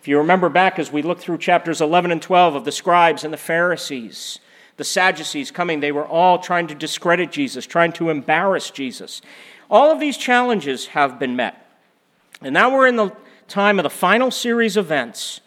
If 0.00 0.08
you 0.08 0.16
remember 0.16 0.48
back 0.48 0.78
as 0.78 0.90
we 0.90 1.02
look 1.02 1.20
through 1.20 1.38
chapters 1.38 1.82
11 1.82 2.10
and 2.10 2.22
12 2.22 2.54
of 2.54 2.64
the 2.64 2.72
scribes 2.72 3.22
and 3.22 3.34
the 3.34 3.38
Pharisees, 3.38 4.38
the 4.78 4.84
Sadducees 4.84 5.50
coming, 5.50 5.80
they 5.80 5.92
were 5.92 6.06
all 6.06 6.38
trying 6.38 6.66
to 6.68 6.74
discredit 6.74 7.30
Jesus, 7.30 7.66
trying 7.66 7.92
to 7.92 8.08
embarrass 8.08 8.70
Jesus. 8.70 9.20
All 9.70 9.90
of 9.90 10.00
these 10.00 10.16
challenges 10.16 10.88
have 10.88 11.18
been 11.18 11.36
met. 11.36 11.78
And 12.40 12.54
now 12.54 12.72
we're 12.72 12.86
in 12.86 12.96
the 12.96 13.12
time 13.46 13.78
of 13.78 13.82
the 13.82 13.90
final 13.90 14.30
series 14.30 14.78
of 14.78 14.86
events 14.86 15.42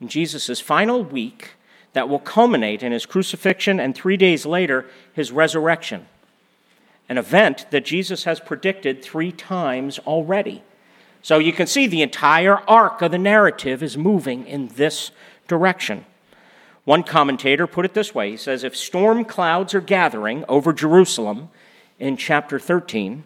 in 0.00 0.06
Jesus' 0.06 0.60
final 0.60 1.02
week 1.02 1.54
that 1.92 2.08
will 2.08 2.18
culminate 2.18 2.82
in 2.82 2.92
his 2.92 3.06
crucifixion 3.06 3.80
and 3.80 3.94
three 3.94 4.16
days 4.16 4.46
later, 4.46 4.86
his 5.12 5.32
resurrection. 5.32 6.06
An 7.08 7.18
event 7.18 7.66
that 7.70 7.84
Jesus 7.84 8.24
has 8.24 8.38
predicted 8.38 9.02
three 9.02 9.32
times 9.32 9.98
already. 10.00 10.62
So 11.22 11.38
you 11.38 11.52
can 11.52 11.66
see 11.66 11.86
the 11.86 12.02
entire 12.02 12.56
arc 12.68 13.02
of 13.02 13.10
the 13.10 13.18
narrative 13.18 13.82
is 13.82 13.96
moving 13.96 14.46
in 14.46 14.68
this 14.68 15.10
direction. 15.48 16.06
One 16.84 17.02
commentator 17.02 17.66
put 17.66 17.84
it 17.84 17.94
this 17.94 18.14
way 18.14 18.30
he 18.30 18.36
says, 18.36 18.64
If 18.64 18.76
storm 18.76 19.24
clouds 19.24 19.74
are 19.74 19.80
gathering 19.80 20.44
over 20.48 20.72
Jerusalem, 20.72 21.50
in 22.00 22.16
chapter 22.16 22.58
13. 22.58 23.22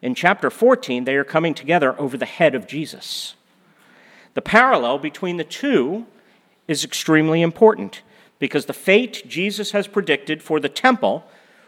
In 0.00 0.14
chapter 0.14 0.48
14, 0.48 1.04
they 1.04 1.16
are 1.16 1.24
coming 1.24 1.52
together 1.52 2.00
over 2.00 2.16
the 2.16 2.24
head 2.24 2.54
of 2.54 2.66
Jesus. 2.66 3.34
The 4.34 4.42
parallel 4.42 4.98
between 4.98 5.36
the 5.36 5.44
two 5.44 6.06
is 6.68 6.84
extremely 6.84 7.42
important 7.42 8.02
because 8.38 8.66
the 8.66 8.72
fate 8.72 9.22
Jesus 9.26 9.70
has 9.72 9.86
predicted 9.86 10.42
for 10.42 10.60
the 10.60 10.68
temple, 10.68 11.24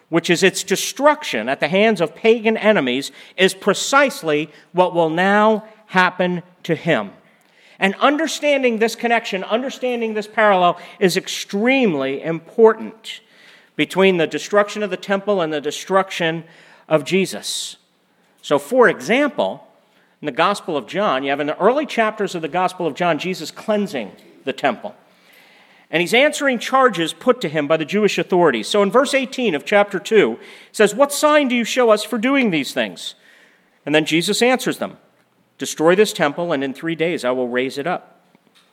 which 0.09 0.31
is 0.31 0.43
its 0.43 0.63
destruction 0.63 1.49
at 1.49 1.61
the 1.61 1.69
hands 1.69 2.01
of 2.01 2.15
pagan 2.15 2.57
enemies, 2.57 3.13
is 3.37 3.55
precisely 3.55 4.51
what 4.73 4.95
will 4.95 5.11
now 5.11 5.65
happen 5.87 6.43
to 6.63 6.75
him. 6.75 7.13
And 7.79 7.95
understanding 7.97 8.79
this 8.79 8.95
connection, 8.95 9.45
understanding 9.45 10.15
this 10.15 10.27
parallel, 10.27 10.79
is 10.99 11.17
extremely 11.17 12.23
important 12.23 13.21
between 13.77 14.17
the 14.17 14.27
destruction 14.27 14.83
of 14.83 14.91
the 14.91 14.97
temple 14.97 15.43
and 15.43 15.53
the 15.53 15.61
destruction 15.61 16.45
of 16.89 17.05
Jesus. 17.05 17.77
So, 18.41 18.59
for 18.59 18.89
example, 18.89 19.67
in 20.23 20.27
the 20.27 20.33
Gospel 20.33 20.77
of 20.77 20.87
John, 20.87 21.23
you 21.23 21.31
have 21.31 21.41
in 21.41 21.47
the 21.47 21.59
early 21.59 21.85
chapters 21.85 22.35
of 22.35 22.43
the 22.43 22.49
Gospel 22.49 22.87
of 22.87 22.95
John 22.95 23.19
Jesus 23.19 23.51
cleansing 23.51 24.13
the 24.47 24.55
temple. 24.55 24.95
And 25.91 26.01
he's 26.01 26.15
answering 26.15 26.59
charges 26.59 27.13
put 27.13 27.41
to 27.43 27.49
him 27.49 27.69
by 27.69 27.77
the 27.77 27.85
Jewish 27.85 28.19
authorities. 28.19 28.67
So 28.67 28.83
in 28.83 28.91
verse 28.91 29.15
18 29.15 29.55
of 29.55 29.65
chapter 29.65 29.99
2, 29.99 30.33
it 30.33 30.39
says, 30.73 30.95
What 30.95 31.13
sign 31.13 31.49
do 31.49 31.55
you 31.55 31.65
show 31.65 31.91
us 31.91 32.03
for 32.03 32.19
doing 32.19 32.51
these 32.51 32.73
things? 32.73 33.15
And 33.85 33.95
then 33.95 34.05
Jesus 34.05 34.43
answers 34.43 34.79
them 34.79 34.99
Destroy 35.59 35.95
this 35.95 36.13
temple, 36.13 36.53
and 36.53 36.65
in 36.65 36.75
three 36.75 36.97
days 36.97 37.25
I 37.25 37.31
will 37.31 37.49
raise 37.49 37.79
it 37.79 37.87
up. 37.87 38.21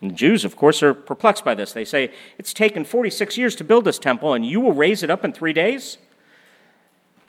And 0.02 0.12
the 0.12 0.16
Jews, 0.16 0.44
of 0.44 0.56
course, 0.56 0.82
are 0.82 0.94
perplexed 0.94 1.46
by 1.46 1.54
this. 1.54 1.72
They 1.72 1.86
say, 1.86 2.12
It's 2.38 2.54
taken 2.54 2.84
46 2.84 3.38
years 3.38 3.56
to 3.58 3.64
build 3.64 3.86
this 3.86 4.00
temple, 4.00 4.34
and 4.34 4.46
you 4.46 4.60
will 4.60 4.74
raise 4.74 5.04
it 5.04 5.10
up 5.12 5.24
in 5.24 5.34
three 5.34 5.54
days? 5.54 5.98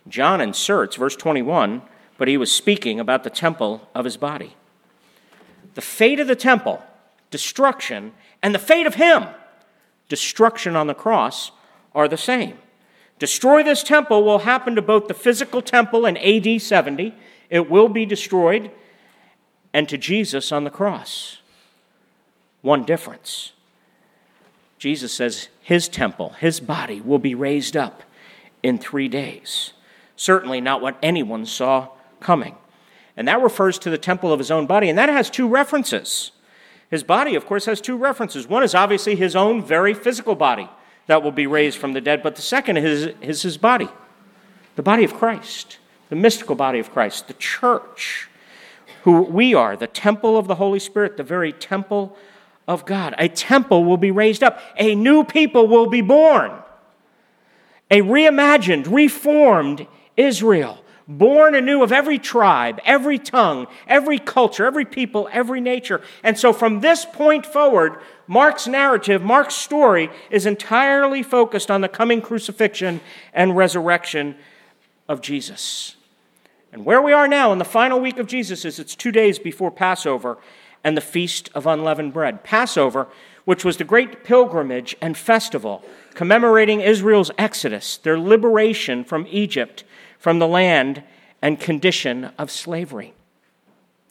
John 0.08 0.40
inserts, 0.40 0.96
verse 0.96 1.16
21, 1.16 1.82
but 2.18 2.28
he 2.28 2.36
was 2.36 2.50
speaking 2.50 2.98
about 2.98 3.22
the 3.22 3.30
temple 3.30 3.88
of 3.94 4.04
his 4.04 4.16
body. 4.16 4.56
The 5.74 5.80
fate 5.80 6.20
of 6.20 6.26
the 6.26 6.36
temple, 6.36 6.82
destruction, 7.30 8.12
and 8.44 8.54
the 8.54 8.58
fate 8.58 8.86
of 8.86 8.96
him, 8.96 9.24
destruction 10.10 10.76
on 10.76 10.86
the 10.86 10.94
cross, 10.94 11.50
are 11.94 12.06
the 12.06 12.18
same. 12.18 12.58
Destroy 13.18 13.62
this 13.62 13.82
temple 13.82 14.22
will 14.22 14.40
happen 14.40 14.74
to 14.74 14.82
both 14.82 15.08
the 15.08 15.14
physical 15.14 15.62
temple 15.62 16.04
in 16.04 16.18
AD 16.18 16.60
70, 16.60 17.14
it 17.48 17.70
will 17.70 17.88
be 17.88 18.04
destroyed, 18.04 18.70
and 19.72 19.88
to 19.88 19.96
Jesus 19.96 20.52
on 20.52 20.64
the 20.64 20.70
cross. 20.70 21.38
One 22.60 22.84
difference 22.84 23.52
Jesus 24.78 25.14
says 25.14 25.48
his 25.62 25.88
temple, 25.88 26.30
his 26.40 26.60
body, 26.60 27.00
will 27.00 27.18
be 27.18 27.34
raised 27.34 27.78
up 27.78 28.02
in 28.62 28.76
three 28.76 29.08
days. 29.08 29.72
Certainly 30.16 30.60
not 30.60 30.82
what 30.82 30.98
anyone 31.02 31.46
saw 31.46 31.88
coming. 32.20 32.56
And 33.16 33.26
that 33.26 33.40
refers 33.40 33.78
to 33.78 33.88
the 33.88 33.96
temple 33.96 34.34
of 34.34 34.38
his 34.38 34.50
own 34.50 34.66
body, 34.66 34.90
and 34.90 34.98
that 34.98 35.08
has 35.08 35.30
two 35.30 35.48
references. 35.48 36.32
His 36.94 37.02
body, 37.02 37.34
of 37.34 37.44
course, 37.44 37.64
has 37.64 37.80
two 37.80 37.96
references. 37.96 38.46
One 38.46 38.62
is 38.62 38.72
obviously 38.72 39.16
his 39.16 39.34
own 39.34 39.60
very 39.60 39.94
physical 39.94 40.36
body 40.36 40.68
that 41.08 41.24
will 41.24 41.32
be 41.32 41.44
raised 41.44 41.76
from 41.76 41.92
the 41.92 42.00
dead, 42.00 42.22
but 42.22 42.36
the 42.36 42.40
second 42.40 42.76
is, 42.76 43.08
is 43.20 43.42
his 43.42 43.58
body, 43.58 43.88
the 44.76 44.82
body 44.82 45.02
of 45.02 45.12
Christ, 45.12 45.78
the 46.08 46.14
mystical 46.14 46.54
body 46.54 46.78
of 46.78 46.92
Christ, 46.92 47.26
the 47.26 47.34
church 47.34 48.28
who 49.02 49.22
we 49.22 49.54
are, 49.54 49.76
the 49.76 49.88
temple 49.88 50.38
of 50.38 50.46
the 50.46 50.54
Holy 50.54 50.78
Spirit, 50.78 51.16
the 51.16 51.24
very 51.24 51.52
temple 51.52 52.16
of 52.68 52.86
God. 52.86 53.12
A 53.18 53.28
temple 53.28 53.84
will 53.84 53.96
be 53.96 54.12
raised 54.12 54.44
up, 54.44 54.60
a 54.76 54.94
new 54.94 55.24
people 55.24 55.66
will 55.66 55.88
be 55.88 56.00
born, 56.00 56.52
a 57.90 58.02
reimagined, 58.02 58.86
reformed 58.88 59.88
Israel. 60.16 60.83
Born 61.06 61.54
anew 61.54 61.82
of 61.82 61.92
every 61.92 62.18
tribe, 62.18 62.80
every 62.84 63.18
tongue, 63.18 63.66
every 63.86 64.18
culture, 64.18 64.64
every 64.64 64.86
people, 64.86 65.28
every 65.32 65.60
nature. 65.60 66.00
And 66.22 66.38
so 66.38 66.52
from 66.52 66.80
this 66.80 67.04
point 67.04 67.44
forward, 67.44 67.98
Mark's 68.26 68.66
narrative, 68.66 69.22
Mark's 69.22 69.54
story, 69.54 70.10
is 70.30 70.46
entirely 70.46 71.22
focused 71.22 71.70
on 71.70 71.82
the 71.82 71.88
coming 71.88 72.22
crucifixion 72.22 73.00
and 73.34 73.54
resurrection 73.54 74.36
of 75.06 75.20
Jesus. 75.20 75.96
And 76.72 76.86
where 76.86 77.02
we 77.02 77.12
are 77.12 77.28
now 77.28 77.52
in 77.52 77.58
the 77.58 77.64
final 77.64 78.00
week 78.00 78.18
of 78.18 78.26
Jesus 78.26 78.64
is 78.64 78.78
it's 78.78 78.96
two 78.96 79.12
days 79.12 79.38
before 79.38 79.70
Passover 79.70 80.38
and 80.82 80.96
the 80.96 81.02
Feast 81.02 81.50
of 81.54 81.66
Unleavened 81.66 82.14
Bread. 82.14 82.42
Passover, 82.44 83.08
which 83.44 83.64
was 83.64 83.76
the 83.76 83.84
great 83.84 84.24
pilgrimage 84.24 84.96
and 85.00 85.16
festival 85.16 85.84
commemorating 86.14 86.80
Israel's 86.80 87.30
exodus, 87.36 87.96
their 87.98 88.18
liberation 88.18 89.04
from 89.04 89.26
Egypt, 89.30 89.84
from 90.24 90.38
the 90.38 90.48
land 90.48 91.02
and 91.42 91.60
condition 91.60 92.30
of 92.38 92.50
slavery. 92.50 93.12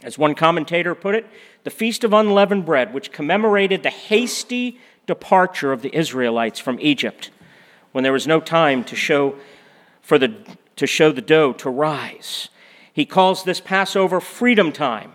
As 0.03 0.15
one 0.15 0.36
commentator 0.36 0.93
put 0.93 1.15
it, 1.15 1.25
the 1.63 1.70
Feast 1.70 2.03
of 2.03 2.13
Unleavened 2.13 2.65
Bread, 2.65 2.93
which 2.93 3.12
commemorated 3.12 3.84
the 3.84 3.89
hasty 3.89 4.79
departure 5.08 5.74
of 5.74 5.82
the 5.82 5.93
Israelites 5.93 6.60
from 6.60 6.77
Egypt 6.79 7.32
when 7.91 8.03
there 8.03 8.13
was 8.13 8.27
no 8.27 8.39
time 8.39 8.84
to 8.86 8.96
show 8.96 9.36
for 10.01 10.17
the 10.17 10.34
to 10.75 10.88
show 10.88 11.12
the 11.12 11.22
dough 11.22 11.51
to 11.53 11.70
rise 11.70 12.50
he 12.93 13.05
calls 13.05 13.43
this 13.43 13.60
Passover 13.60 14.22
freedom 14.22 14.72
time, 14.72 15.13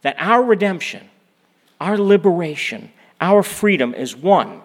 that 0.00 0.16
our 0.18 0.42
redemption, 0.42 1.10
our 1.78 1.98
liberation, 1.98 2.90
our 3.20 3.42
freedom 3.42 3.94
is 3.94 4.16
won 4.16 4.62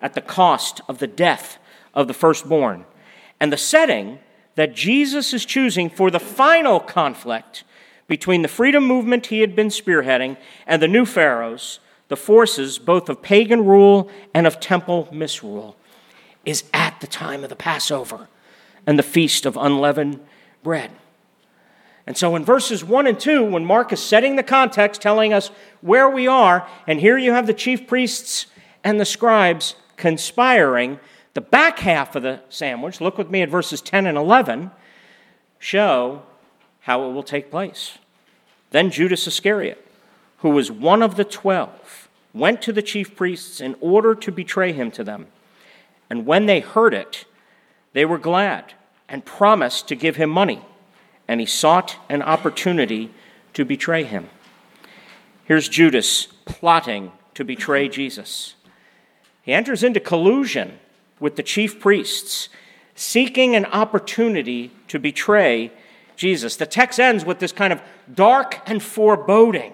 at 0.00 0.14
the 0.14 0.20
cost 0.20 0.80
of 0.88 1.00
the 1.00 1.08
death 1.08 1.58
of 1.92 2.06
the 2.06 2.14
firstborn. 2.14 2.84
And 3.40 3.52
the 3.52 3.56
setting 3.56 4.20
that 4.54 4.74
Jesus 4.74 5.32
is 5.32 5.44
choosing 5.44 5.90
for 5.90 6.10
the 6.10 6.20
final 6.20 6.80
conflict 6.80 7.64
between 8.06 8.42
the 8.42 8.48
freedom 8.48 8.84
movement 8.84 9.26
he 9.26 9.40
had 9.40 9.56
been 9.56 9.68
spearheading 9.68 10.36
and 10.66 10.80
the 10.80 10.88
new 10.88 11.04
pharaohs, 11.04 11.80
the 12.08 12.16
forces 12.16 12.78
both 12.78 13.08
of 13.08 13.22
pagan 13.22 13.64
rule 13.64 14.10
and 14.32 14.46
of 14.46 14.60
temple 14.60 15.08
misrule, 15.10 15.76
is 16.44 16.64
at 16.72 17.00
the 17.00 17.06
time 17.06 17.42
of 17.42 17.48
the 17.48 17.56
Passover 17.56 18.28
and 18.86 18.98
the 18.98 19.02
feast 19.02 19.46
of 19.46 19.56
unleavened 19.56 20.20
bread. 20.62 20.90
And 22.06 22.16
so 22.16 22.36
in 22.36 22.44
verses 22.44 22.84
1 22.84 23.06
and 23.06 23.18
2, 23.18 23.44
when 23.44 23.64
Mark 23.64 23.92
is 23.92 24.00
setting 24.00 24.36
the 24.36 24.42
context, 24.42 25.00
telling 25.00 25.32
us 25.32 25.48
where 25.80 26.08
we 26.08 26.26
are, 26.26 26.68
and 26.86 27.00
here 27.00 27.16
you 27.16 27.32
have 27.32 27.46
the 27.46 27.54
chief 27.54 27.86
priests 27.86 28.46
and 28.82 29.00
the 29.00 29.06
scribes 29.06 29.74
conspiring, 29.96 31.00
the 31.34 31.40
back 31.40 31.80
half 31.80 32.16
of 32.16 32.22
the 32.22 32.40
sandwich, 32.48 33.00
look 33.00 33.18
with 33.18 33.30
me 33.30 33.42
at 33.42 33.48
verses 33.48 33.80
10 33.80 34.06
and 34.06 34.16
11, 34.16 34.70
show 35.58 36.22
how 36.80 37.08
it 37.08 37.12
will 37.12 37.22
take 37.22 37.50
place. 37.50 37.98
Then 38.70 38.90
Judas 38.90 39.26
Iscariot, 39.26 39.86
who 40.38 40.50
was 40.50 40.70
one 40.70 41.02
of 41.02 41.16
the 41.16 41.24
twelve, 41.24 42.08
went 42.32 42.60
to 42.62 42.72
the 42.72 42.82
chief 42.82 43.14
priests 43.14 43.60
in 43.60 43.76
order 43.80 44.14
to 44.14 44.32
betray 44.32 44.72
him 44.72 44.90
to 44.92 45.04
them. 45.04 45.26
And 46.10 46.26
when 46.26 46.46
they 46.46 46.60
heard 46.60 46.92
it, 46.92 47.24
they 47.92 48.04
were 48.04 48.18
glad 48.18 48.74
and 49.08 49.24
promised 49.24 49.88
to 49.88 49.96
give 49.96 50.16
him 50.16 50.30
money 50.30 50.60
and 51.26 51.40
he 51.40 51.46
sought 51.46 51.96
an 52.08 52.22
opportunity 52.22 53.10
to 53.54 53.64
betray 53.64 54.04
him. 54.04 54.28
Here's 55.44 55.68
Judas 55.68 56.26
plotting 56.44 57.12
to 57.34 57.44
betray 57.44 57.88
Jesus. 57.88 58.54
He 59.42 59.52
enters 59.52 59.82
into 59.82 60.00
collusion 60.00 60.78
with 61.24 61.36
the 61.36 61.42
chief 61.42 61.80
priests, 61.80 62.50
seeking 62.94 63.56
an 63.56 63.64
opportunity 63.64 64.70
to 64.88 64.98
betray 64.98 65.72
Jesus. 66.16 66.54
The 66.56 66.66
text 66.66 67.00
ends 67.00 67.24
with 67.24 67.38
this 67.38 67.50
kind 67.50 67.72
of 67.72 67.80
dark 68.14 68.60
and 68.66 68.82
foreboding. 68.82 69.72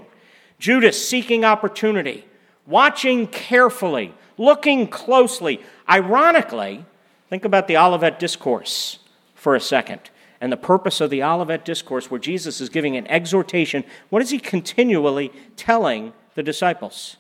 Judas 0.61 1.09
seeking 1.09 1.45
opportunity, 1.45 2.25
watching 2.69 3.27
carefully, 3.27 4.15
looking 4.39 4.87
closely. 4.87 5.61
Ironically, 5.89 6.85
think 7.29 7.45
about 7.45 7.67
the 7.67 7.77
Olivet 7.77 8.21
Discourse 8.21 9.01
for 9.35 9.57
a 9.57 9.61
second 9.61 10.09
and 10.41 10.53
the 10.53 10.57
purpose 10.57 11.01
of 11.01 11.11
the 11.11 11.21
Olivet 11.21 11.65
Discourse, 11.65 12.13
where 12.13 12.21
Jesus 12.21 12.61
is 12.61 12.69
giving 12.69 12.97
an 12.97 13.09
exhortation, 13.09 13.83
what 14.09 14.23
is 14.23 14.31
he 14.31 14.39
continually 14.39 15.33
telling 15.57 16.13
the 16.37 16.45
disciples? 16.45 17.17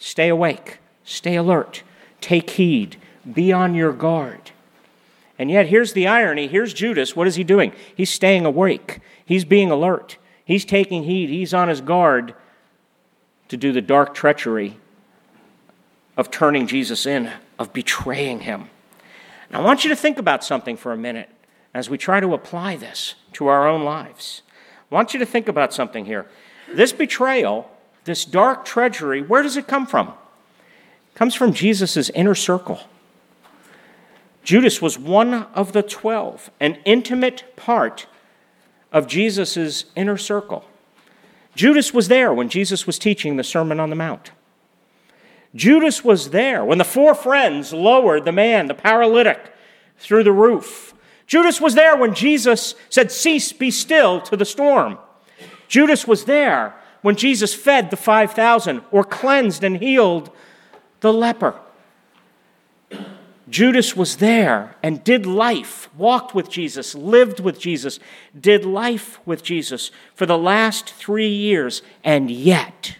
Stay 0.00 0.28
awake, 0.28 0.78
stay 1.04 1.36
alert, 1.36 1.84
take 2.20 2.50
heed, 2.50 2.96
be 3.32 3.52
on 3.52 3.74
your 3.74 3.92
guard. 3.92 4.50
And 5.38 5.50
yet, 5.50 5.66
here's 5.66 5.92
the 5.92 6.06
irony. 6.06 6.46
Here's 6.46 6.72
Judas. 6.72 7.16
What 7.16 7.26
is 7.26 7.34
he 7.34 7.44
doing? 7.44 7.72
He's 7.94 8.10
staying 8.10 8.44
awake, 8.44 9.00
he's 9.24 9.44
being 9.44 9.70
alert, 9.70 10.16
he's 10.44 10.64
taking 10.64 11.04
heed, 11.04 11.28
he's 11.28 11.54
on 11.54 11.68
his 11.68 11.80
guard 11.80 12.34
to 13.48 13.56
do 13.56 13.72
the 13.72 13.80
dark 13.80 14.14
treachery 14.14 14.78
of 16.16 16.30
turning 16.30 16.66
Jesus 16.66 17.06
in, 17.06 17.30
of 17.58 17.72
betraying 17.72 18.40
him. 18.40 18.70
And 19.48 19.56
I 19.56 19.60
want 19.60 19.84
you 19.84 19.90
to 19.90 19.96
think 19.96 20.18
about 20.18 20.44
something 20.44 20.76
for 20.76 20.92
a 20.92 20.96
minute 20.96 21.28
as 21.72 21.90
we 21.90 21.98
try 21.98 22.20
to 22.20 22.32
apply 22.34 22.76
this 22.76 23.14
to 23.32 23.48
our 23.48 23.68
own 23.68 23.82
lives. 23.84 24.42
I 24.90 24.94
want 24.94 25.12
you 25.12 25.18
to 25.20 25.26
think 25.26 25.48
about 25.48 25.72
something 25.72 26.06
here. 26.06 26.26
This 26.72 26.92
betrayal, 26.92 27.70
this 28.04 28.24
dark 28.24 28.64
treachery, 28.64 29.22
where 29.22 29.42
does 29.42 29.56
it 29.56 29.66
come 29.66 29.86
from? 29.86 30.08
It 30.08 31.16
comes 31.16 31.34
from 31.34 31.52
Jesus' 31.52 32.10
inner 32.10 32.34
circle. 32.34 32.80
Judas 34.44 34.80
was 34.80 34.98
one 34.98 35.34
of 35.54 35.72
the 35.72 35.82
twelve, 35.82 36.50
an 36.60 36.78
intimate 36.84 37.56
part 37.56 38.06
of 38.92 39.06
Jesus' 39.06 39.86
inner 39.96 40.18
circle. 40.18 40.64
Judas 41.54 41.94
was 41.94 42.08
there 42.08 42.32
when 42.32 42.48
Jesus 42.48 42.86
was 42.86 42.98
teaching 42.98 43.36
the 43.36 43.44
Sermon 43.44 43.80
on 43.80 43.90
the 43.90 43.96
Mount. 43.96 44.32
Judas 45.54 46.04
was 46.04 46.30
there 46.30 46.64
when 46.64 46.78
the 46.78 46.84
four 46.84 47.14
friends 47.14 47.72
lowered 47.72 48.24
the 48.24 48.32
man, 48.32 48.66
the 48.66 48.74
paralytic, 48.74 49.52
through 49.98 50.24
the 50.24 50.32
roof. 50.32 50.94
Judas 51.26 51.60
was 51.60 51.74
there 51.74 51.96
when 51.96 52.14
Jesus 52.14 52.74
said, 52.90 53.10
Cease, 53.10 53.52
be 53.52 53.70
still 53.70 54.20
to 54.22 54.36
the 54.36 54.44
storm. 54.44 54.98
Judas 55.68 56.06
was 56.06 56.24
there 56.24 56.74
when 57.02 57.16
Jesus 57.16 57.54
fed 57.54 57.90
the 57.90 57.96
5,000 57.96 58.82
or 58.90 59.04
cleansed 59.04 59.64
and 59.64 59.78
healed 59.78 60.30
the 61.00 61.12
leper. 61.12 61.54
Judas 63.48 63.94
was 63.94 64.16
there 64.16 64.74
and 64.82 65.04
did 65.04 65.26
life, 65.26 65.88
walked 65.96 66.34
with 66.34 66.48
Jesus, 66.48 66.94
lived 66.94 67.40
with 67.40 67.58
Jesus, 67.58 68.00
did 68.38 68.64
life 68.64 69.20
with 69.26 69.42
Jesus 69.42 69.90
for 70.14 70.24
the 70.26 70.38
last 70.38 70.90
three 70.90 71.28
years, 71.28 71.82
and 72.02 72.30
yet, 72.30 72.96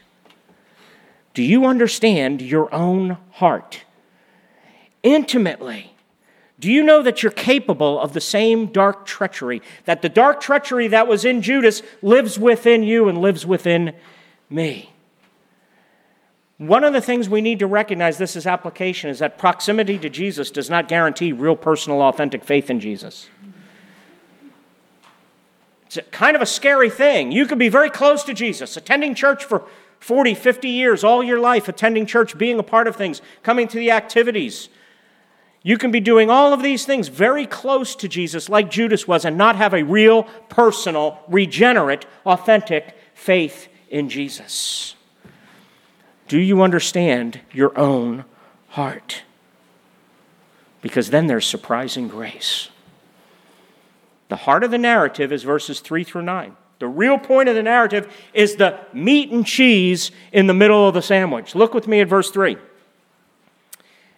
do 1.33 1.43
you 1.43 1.65
understand 1.65 2.43
your 2.43 2.73
own 2.75 3.17
heart? 3.33 3.83
Intimately, 5.03 5.95
do 6.61 6.71
you 6.71 6.83
know 6.83 7.03
that 7.03 7.23
you're 7.23 7.33
capable 7.33 8.01
of 8.01 8.13
the 8.13 8.21
same 8.21 8.67
dark 8.67 9.05
treachery? 9.05 9.61
That 9.85 10.03
the 10.03 10.09
dark 10.09 10.41
treachery 10.41 10.89
that 10.89 11.09
was 11.09 11.25
in 11.25 11.43
Judas 11.43 11.83
lives 12.01 12.39
within 12.39 12.83
you 12.83 13.09
and 13.09 13.21
lives 13.21 13.45
within 13.45 13.95
me? 14.49 14.94
One 16.67 16.83
of 16.83 16.93
the 16.93 17.01
things 17.01 17.29
we 17.29 17.41
need 17.41 17.59
to 17.59 17.67
recognize 17.67 18.17
this 18.17 18.37
is 18.37 18.47
application 18.47 19.11
is 19.11 19.19
that 19.19 19.37
proximity 19.37 19.99
to 19.99 20.09
Jesus 20.09 20.51
does 20.51 20.71
not 20.71 20.89
guarantee 20.89 21.33
real 21.33 21.57
personal, 21.57 22.01
authentic 22.01 22.43
faith 22.43 22.71
in 22.71 22.81
Jesus. 22.81 23.29
It's 25.87 25.99
kind 26.11 26.35
of 26.35 26.41
a 26.41 26.47
scary 26.47 26.89
thing. 26.89 27.33
You 27.33 27.47
could 27.47 27.59
be 27.59 27.69
very 27.69 27.91
close 27.91 28.25
to 28.25 28.35
Jesus, 28.35 28.77
attending 28.77 29.15
church 29.15 29.45
for 29.45 29.65
40, 30.01 30.35
50 30.35 30.69
years, 30.69 31.05
all 31.05 31.23
your 31.23 31.39
life, 31.39 31.69
attending 31.69 32.07
church, 32.07 32.37
being 32.39 32.59
a 32.59 32.63
part 32.63 32.87
of 32.87 32.97
things, 32.97 33.21
coming 33.43 33.69
to 33.69 33.79
the 33.79 33.91
activities. 33.91 34.71
You 35.63 35.77
can 35.77 35.91
be 35.91 36.01
doing 36.01 36.31
all 36.31 36.53
of 36.53 36.63
these 36.63 36.87
things 36.87 37.09
very 37.09 37.47
close 37.47 37.95
to 37.97 38.09
Jesus, 38.09 38.49
like 38.49 38.71
Judas 38.71 39.07
was, 39.07 39.25
and 39.25 39.37
not 39.37 39.57
have 39.57 39.75
a 39.75 39.83
real, 39.83 40.25
personal, 40.49 41.21
regenerate, 41.29 42.07
authentic 42.25 42.97
faith 43.15 43.69
in 43.91 44.09
Jesus. 44.09 44.95
Do 46.29 46.39
you 46.39 46.63
understand 46.63 47.41
your 47.53 47.77
own 47.79 48.25
heart? 48.71 49.23
Because 50.81 51.11
then 51.11 51.27
there's 51.27 51.47
surprising 51.47 52.09
grace. 52.09 52.69
The 54.29 54.37
heart 54.37 54.65
of 54.65 54.71
the 54.71 54.79
narrative 54.79 55.33
is 55.33 55.43
verses 55.43 55.81
3 55.81 56.05
through 56.05 56.23
9. 56.23 56.57
The 56.79 56.89
real 56.89 57.19
point 57.19 57.49
of 57.49 57.55
the 57.55 57.63
narrative 57.63 58.13
is 58.33 58.57
the 58.57 58.81
meat 58.93 59.31
and 59.31 59.47
cheese 59.47 60.11
in 60.33 60.47
the 60.47 60.55
middle 60.55 60.89
of 60.89 60.95
the 60.95 61.03
sandwich. 61.03 61.55
Look 61.55 61.73
with 61.73 61.87
me 61.87 62.01
at 62.01 62.09
verse 62.09 62.31
3. 62.31 62.57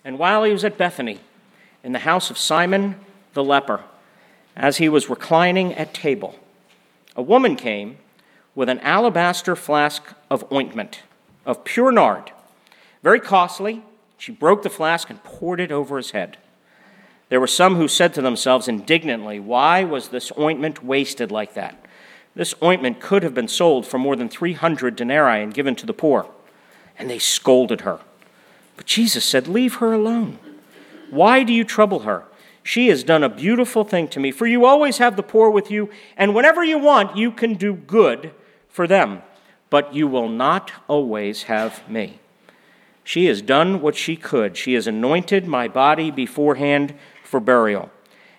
And 0.05 0.19
while 0.19 0.45
he 0.45 0.53
was 0.53 0.65
at 0.65 0.79
Bethany, 0.79 1.21
in 1.83 1.93
the 1.93 2.01
house 2.01 2.31
of 2.31 2.39
Simon 2.39 2.97
the 3.35 3.45
leper, 3.45 3.83
as 4.57 4.79
he 4.79 4.89
was 4.89 5.11
reclining 5.11 5.75
at 5.75 5.93
table, 5.93 6.39
a 7.15 7.23
woman 7.23 7.57
came 7.57 7.99
with 8.55 8.69
an 8.69 8.81
alabaster 8.81 9.55
flask 9.55 10.03
of 10.31 10.51
ointment 10.53 11.03
of 11.47 11.65
pure 11.65 11.93
nard, 11.93 12.33
very 13.03 13.21
costly. 13.21 13.83
She 14.19 14.33
broke 14.33 14.63
the 14.63 14.71
flask 14.71 15.09
and 15.09 15.23
poured 15.23 15.61
it 15.61 15.71
over 15.71 15.97
his 15.97 16.11
head. 16.11 16.39
There 17.29 17.41
were 17.41 17.47
some 17.47 17.77
who 17.77 17.89
said 17.89 18.15
to 18.15 18.23
themselves 18.23 18.69
indignantly, 18.69 19.41
Why 19.41 19.85
was 19.85 20.09
this 20.09 20.33
ointment 20.39 20.85
wasted 20.85 21.31
like 21.31 21.55
that? 21.55 21.85
This 22.35 22.55
ointment 22.63 23.01
could 23.01 23.23
have 23.23 23.35
been 23.35 23.49
sold 23.49 23.87
for 23.87 23.99
more 23.99 24.17
than 24.17 24.29
300 24.29 24.97
denarii 24.97 25.43
and 25.43 25.55
given 25.55 25.75
to 25.77 25.87
the 25.87 25.93
poor. 25.93 26.29
And 26.99 27.09
they 27.09 27.19
scolded 27.19 27.83
her. 27.83 28.01
But 28.77 28.87
Jesus 28.87 29.25
said, 29.25 29.49
Leave 29.49 29.77
her 29.77 29.93
alone. 29.93 30.39
Why 31.11 31.43
do 31.43 31.53
you 31.53 31.65
trouble 31.65 32.01
her? 32.01 32.25
She 32.63 32.89
has 32.89 33.05
done 33.05 33.23
a 33.23 33.29
beautiful 33.29 33.85
thing 33.85 34.09
to 34.09 34.21
me, 34.21 34.33
for 34.33 34.47
you 34.47 34.65
always 34.65 34.99
have 34.99 35.17
the 35.17 35.23
poor 35.23 35.51
with 35.51 35.71
you, 35.71 35.89
and 36.17 36.35
whenever 36.35 36.65
you 36.65 36.79
want, 36.79 37.17
you 37.17 37.31
can 37.31 37.55
do 37.55 37.75
good 37.75 38.33
for 38.69 38.89
them 38.89 39.23
but 39.71 39.95
you 39.95 40.07
will 40.07 40.29
not 40.29 40.73
always 40.89 41.45
have 41.45 41.89
me. 41.89 42.21
She 43.05 43.27
has 43.27 43.41
done 43.41 43.81
what 43.81 43.95
she 43.95 44.17
could. 44.17 44.57
She 44.57 44.75
has 44.75 44.87
anointed 44.87 45.47
my 45.47 45.69
body 45.69 46.11
beforehand 46.11 46.95
for 47.23 47.39
burial. 47.41 47.91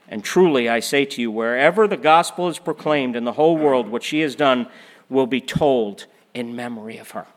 And 0.09 0.23
truly, 0.23 0.69
I 0.69 0.79
say 0.79 1.05
to 1.05 1.21
you, 1.21 1.31
wherever 1.31 1.87
the 1.87 1.97
gospel 1.97 2.47
is 2.47 2.59
proclaimed 2.59 3.15
in 3.15 3.23
the 3.23 3.33
whole 3.33 3.57
world, 3.57 3.87
what 3.87 4.03
she 4.03 4.21
has 4.21 4.35
done 4.35 4.67
will 5.09 5.27
be 5.27 5.41
told 5.41 6.05
in 6.33 6.55
memory 6.55 6.97
of 6.97 7.11
her. 7.11 7.27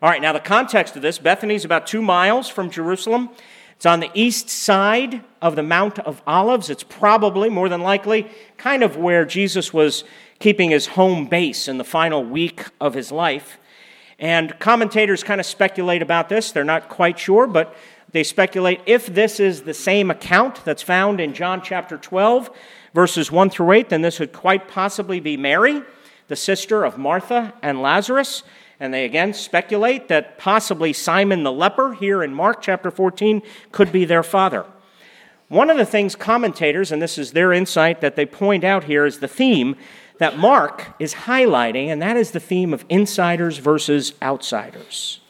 All 0.00 0.08
right, 0.08 0.22
now 0.22 0.32
the 0.32 0.40
context 0.40 0.94
of 0.94 1.02
this 1.02 1.18
Bethany 1.18 1.56
is 1.56 1.64
about 1.64 1.86
two 1.86 2.02
miles 2.02 2.48
from 2.48 2.70
Jerusalem. 2.70 3.30
It's 3.74 3.86
on 3.86 4.00
the 4.00 4.10
east 4.14 4.48
side 4.48 5.22
of 5.40 5.54
the 5.54 5.62
Mount 5.62 6.00
of 6.00 6.22
Olives. 6.26 6.70
It's 6.70 6.82
probably, 6.82 7.48
more 7.48 7.68
than 7.68 7.80
likely, 7.80 8.28
kind 8.56 8.82
of 8.82 8.96
where 8.96 9.24
Jesus 9.24 9.72
was 9.72 10.02
keeping 10.38 10.70
his 10.70 10.86
home 10.88 11.26
base 11.26 11.68
in 11.68 11.78
the 11.78 11.84
final 11.84 12.24
week 12.24 12.64
of 12.80 12.94
his 12.94 13.10
life. 13.10 13.58
And 14.18 14.58
commentators 14.58 15.22
kind 15.22 15.40
of 15.40 15.46
speculate 15.46 16.02
about 16.02 16.28
this. 16.28 16.50
They're 16.50 16.64
not 16.64 16.88
quite 16.88 17.18
sure, 17.18 17.46
but 17.46 17.76
they 18.10 18.24
speculate 18.24 18.80
if 18.86 19.06
this 19.06 19.38
is 19.38 19.62
the 19.62 19.74
same 19.74 20.10
account 20.10 20.64
that's 20.64 20.82
found 20.82 21.20
in 21.20 21.34
John 21.34 21.62
chapter 21.62 21.96
12, 21.96 22.50
verses 22.94 23.30
1 23.30 23.50
through 23.50 23.72
8, 23.72 23.88
then 23.90 24.02
this 24.02 24.18
would 24.18 24.32
quite 24.32 24.66
possibly 24.66 25.20
be 25.20 25.36
Mary, 25.36 25.82
the 26.28 26.36
sister 26.36 26.84
of 26.84 26.98
Martha 26.98 27.52
and 27.62 27.82
Lazarus. 27.82 28.42
And 28.80 28.94
they 28.94 29.04
again 29.04 29.34
speculate 29.34 30.08
that 30.08 30.38
possibly 30.38 30.92
Simon 30.92 31.42
the 31.42 31.52
leper, 31.52 31.94
here 31.94 32.22
in 32.22 32.32
Mark 32.32 32.62
chapter 32.62 32.90
14, 32.90 33.42
could 33.72 33.92
be 33.92 34.04
their 34.04 34.22
father. 34.22 34.64
One 35.48 35.70
of 35.70 35.78
the 35.78 35.86
things 35.86 36.14
commentators, 36.14 36.92
and 36.92 37.00
this 37.00 37.18
is 37.18 37.32
their 37.32 37.52
insight 37.52 38.00
that 38.02 38.16
they 38.16 38.26
point 38.26 38.64
out 38.64 38.84
here, 38.84 39.06
is 39.06 39.20
the 39.20 39.28
theme 39.28 39.76
that 40.18 40.38
Mark 40.38 40.94
is 40.98 41.14
highlighting, 41.14 41.88
and 41.88 42.02
that 42.02 42.16
is 42.16 42.32
the 42.32 42.40
theme 42.40 42.74
of 42.74 42.84
insiders 42.88 43.58
versus 43.58 44.14
outsiders. 44.20 45.20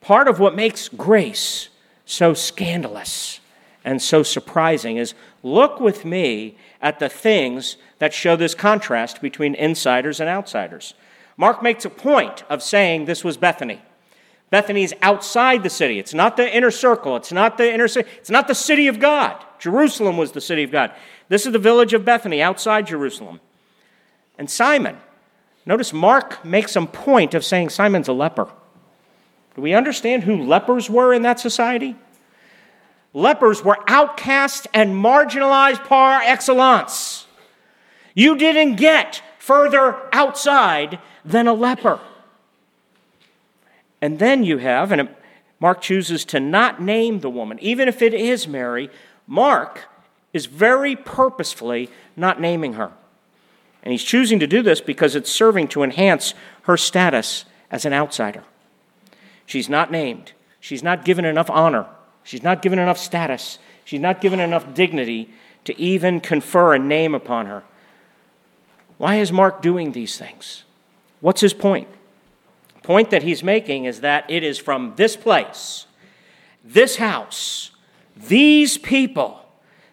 Part 0.00 0.28
of 0.28 0.38
what 0.38 0.54
makes 0.54 0.88
grace 0.88 1.68
so 2.04 2.34
scandalous 2.34 3.40
and 3.84 4.00
so 4.00 4.22
surprising 4.22 4.96
is 4.96 5.14
look 5.42 5.80
with 5.80 6.04
me 6.04 6.56
at 6.80 6.98
the 6.98 7.08
things 7.08 7.76
that 7.98 8.14
show 8.14 8.36
this 8.36 8.54
contrast 8.54 9.20
between 9.20 9.54
insiders 9.54 10.20
and 10.20 10.28
outsiders. 10.28 10.94
Mark 11.36 11.62
makes 11.62 11.84
a 11.84 11.90
point 11.90 12.44
of 12.48 12.62
saying 12.62 13.04
this 13.04 13.24
was 13.24 13.36
Bethany. 13.36 13.80
Bethany 14.50 14.82
is 14.82 14.94
outside 15.02 15.62
the 15.62 15.70
city. 15.70 15.98
It's 15.98 16.14
not 16.14 16.36
the 16.36 16.56
inner 16.56 16.70
circle. 16.70 17.16
It's 17.16 17.32
not 17.32 17.58
the 17.58 17.72
inner 17.72 17.88
city. 17.88 18.08
It's 18.16 18.30
not 18.30 18.48
the 18.48 18.54
city 18.54 18.86
of 18.86 18.98
God. 18.98 19.44
Jerusalem 19.58 20.16
was 20.16 20.32
the 20.32 20.40
city 20.40 20.62
of 20.62 20.70
God. 20.70 20.92
This 21.28 21.44
is 21.44 21.52
the 21.52 21.58
village 21.58 21.92
of 21.92 22.04
Bethany 22.04 22.40
outside 22.40 22.86
Jerusalem 22.86 23.40
and 24.38 24.48
Simon. 24.48 24.96
Notice 25.66 25.92
Mark 25.92 26.44
makes 26.44 26.72
some 26.72 26.86
point 26.86 27.34
of 27.34 27.44
saying 27.44 27.68
Simon's 27.68 28.08
a 28.08 28.12
leper. 28.12 28.48
Do 29.54 29.62
we 29.62 29.74
understand 29.74 30.22
who 30.22 30.42
lepers 30.42 30.88
were 30.88 31.12
in 31.12 31.22
that 31.22 31.40
society? 31.40 31.96
Lepers 33.12 33.64
were 33.64 33.78
outcast 33.88 34.68
and 34.72 34.94
marginalized 34.94 35.84
par 35.84 36.22
excellence. 36.22 37.26
You 38.14 38.36
didn't 38.36 38.76
get 38.76 39.22
further 39.38 39.96
outside 40.12 40.98
than 41.24 41.48
a 41.48 41.52
leper. 41.52 42.00
And 44.00 44.18
then 44.18 44.44
you 44.44 44.58
have, 44.58 44.92
and 44.92 45.08
Mark 45.58 45.80
chooses 45.80 46.24
to 46.26 46.38
not 46.38 46.80
name 46.80 47.20
the 47.20 47.30
woman, 47.30 47.58
even 47.60 47.88
if 47.88 48.00
it 48.00 48.14
is 48.14 48.46
Mary, 48.46 48.90
Mark 49.26 49.86
is 50.32 50.46
very 50.46 50.94
purposefully 50.94 51.90
not 52.16 52.40
naming 52.40 52.74
her. 52.74 52.92
And 53.82 53.92
he's 53.92 54.04
choosing 54.04 54.38
to 54.40 54.46
do 54.46 54.62
this 54.62 54.80
because 54.80 55.14
it's 55.14 55.30
serving 55.30 55.68
to 55.68 55.82
enhance 55.82 56.34
her 56.62 56.76
status 56.76 57.44
as 57.70 57.84
an 57.84 57.92
outsider. 57.92 58.44
She's 59.46 59.68
not 59.68 59.90
named, 59.90 60.32
she's 60.60 60.82
not 60.82 61.04
given 61.04 61.24
enough 61.24 61.48
honor, 61.48 61.86
she's 62.22 62.42
not 62.42 62.60
given 62.60 62.78
enough 62.78 62.98
status, 62.98 63.58
she's 63.84 64.00
not 64.00 64.20
given 64.20 64.40
enough 64.40 64.74
dignity 64.74 65.30
to 65.64 65.78
even 65.80 66.20
confer 66.20 66.74
a 66.74 66.78
name 66.78 67.14
upon 67.14 67.46
her. 67.46 67.62
Why 68.98 69.16
is 69.16 69.32
Mark 69.32 69.62
doing 69.62 69.92
these 69.92 70.18
things? 70.18 70.64
What's 71.20 71.40
his 71.40 71.54
point? 71.54 71.88
Point 72.82 73.10
that 73.10 73.22
he's 73.22 73.42
making 73.42 73.84
is 73.84 74.00
that 74.00 74.28
it 74.30 74.42
is 74.42 74.58
from 74.58 74.94
this 74.96 75.16
place, 75.16 75.86
this 76.64 76.96
house, 76.96 77.70
these 78.16 78.78
people 78.78 79.44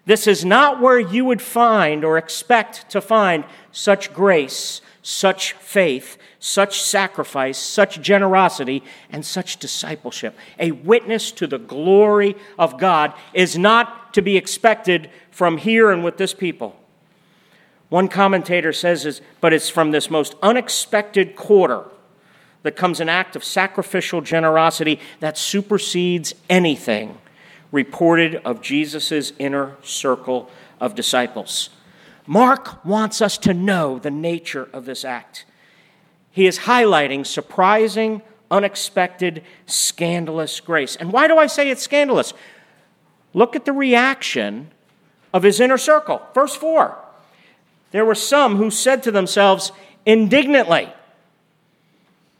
This 0.06 0.28
is 0.28 0.46
not 0.46 0.80
where 0.80 1.00
you 1.00 1.26
would 1.26 1.42
find 1.42 2.06
or 2.06 2.18
expect 2.18 2.90
to 2.92 3.02
find 3.02 3.44
such 3.72 4.14
grace, 4.14 4.82
such 5.02 5.54
faith, 5.54 6.18
such 6.40 6.80
sacrifice, 6.80 7.58
such 7.58 8.02
generosity, 8.02 8.84
and 9.10 9.26
such 9.26 9.58
discipleship. 9.58 10.38
A 10.60 10.72
witness 10.72 11.32
to 11.34 11.48
the 11.48 11.58
glory 11.58 12.36
of 12.60 12.80
God 12.80 13.14
is 13.34 13.58
not 13.58 14.14
to 14.14 14.22
be 14.22 14.38
expected 14.38 15.10
from 15.32 15.58
here 15.58 15.90
and 15.90 16.04
with 16.04 16.18
this 16.18 16.36
people. 16.36 16.76
One 17.90 18.08
commentator 18.08 18.74
says, 18.74 19.06
is, 19.06 19.22
but 19.42 19.54
it's 19.54 19.70
from 19.70 19.92
this 19.92 20.10
most 20.10 20.36
unexpected 20.44 21.36
quarter 21.36 21.86
that 22.62 22.76
comes 22.76 23.00
an 23.00 23.10
act 23.10 23.36
of 23.36 23.44
sacrificial 23.44 24.22
generosity 24.22 25.00
that 25.20 25.38
supersedes 25.38 26.34
anything 26.50 27.18
reported 27.76 28.36
of 28.46 28.62
Jesus' 28.62 29.34
inner 29.38 29.76
circle 29.84 30.50
of 30.80 30.96
disciples. 30.96 31.70
Mark 32.26 32.84
wants 32.86 33.22
us 33.22 33.38
to 33.40 33.54
know 33.54 34.00
the 34.00 34.10
nature 34.10 34.70
of 34.72 34.86
this 34.86 35.04
act. 35.04 35.46
He 36.32 36.48
is 36.48 36.60
highlighting 36.60 37.28
surprising, 37.28 38.22
unexpected, 38.50 39.44
scandalous 39.66 40.62
grace. 40.62 40.96
And 40.96 41.12
why 41.12 41.28
do 41.28 41.38
I 41.38 41.48
say 41.48 41.70
it's 41.70 41.84
scandalous? 41.84 42.34
Look 43.34 43.58
at 43.58 43.66
the 43.66 43.74
reaction 43.74 44.72
of 45.34 45.44
his 45.44 45.60
inner 45.60 45.78
circle. 45.78 46.22
Verse 46.34 46.56
4 46.56 46.98
There 47.92 48.06
were 48.06 48.16
some 48.16 48.56
who 48.56 48.72
said 48.72 49.04
to 49.04 49.12
themselves 49.12 49.74
indignantly, 50.06 50.92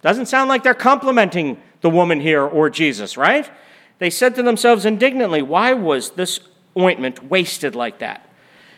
doesn't 0.02 0.28
sound 0.28 0.48
like 0.48 0.64
they're 0.64 0.74
complimenting 0.74 1.62
the 1.82 1.90
woman 1.90 2.22
here 2.22 2.44
or 2.44 2.70
Jesus, 2.70 3.18
right? 3.18 3.50
They 4.00 4.10
said 4.10 4.36
to 4.36 4.44
themselves 4.44 4.86
indignantly, 4.86 5.42
Why 5.42 5.74
was 5.74 6.12
this 6.12 6.40
ointment 6.78 7.24
wasted 7.30 7.76
like 7.76 8.00
that? 8.00 8.30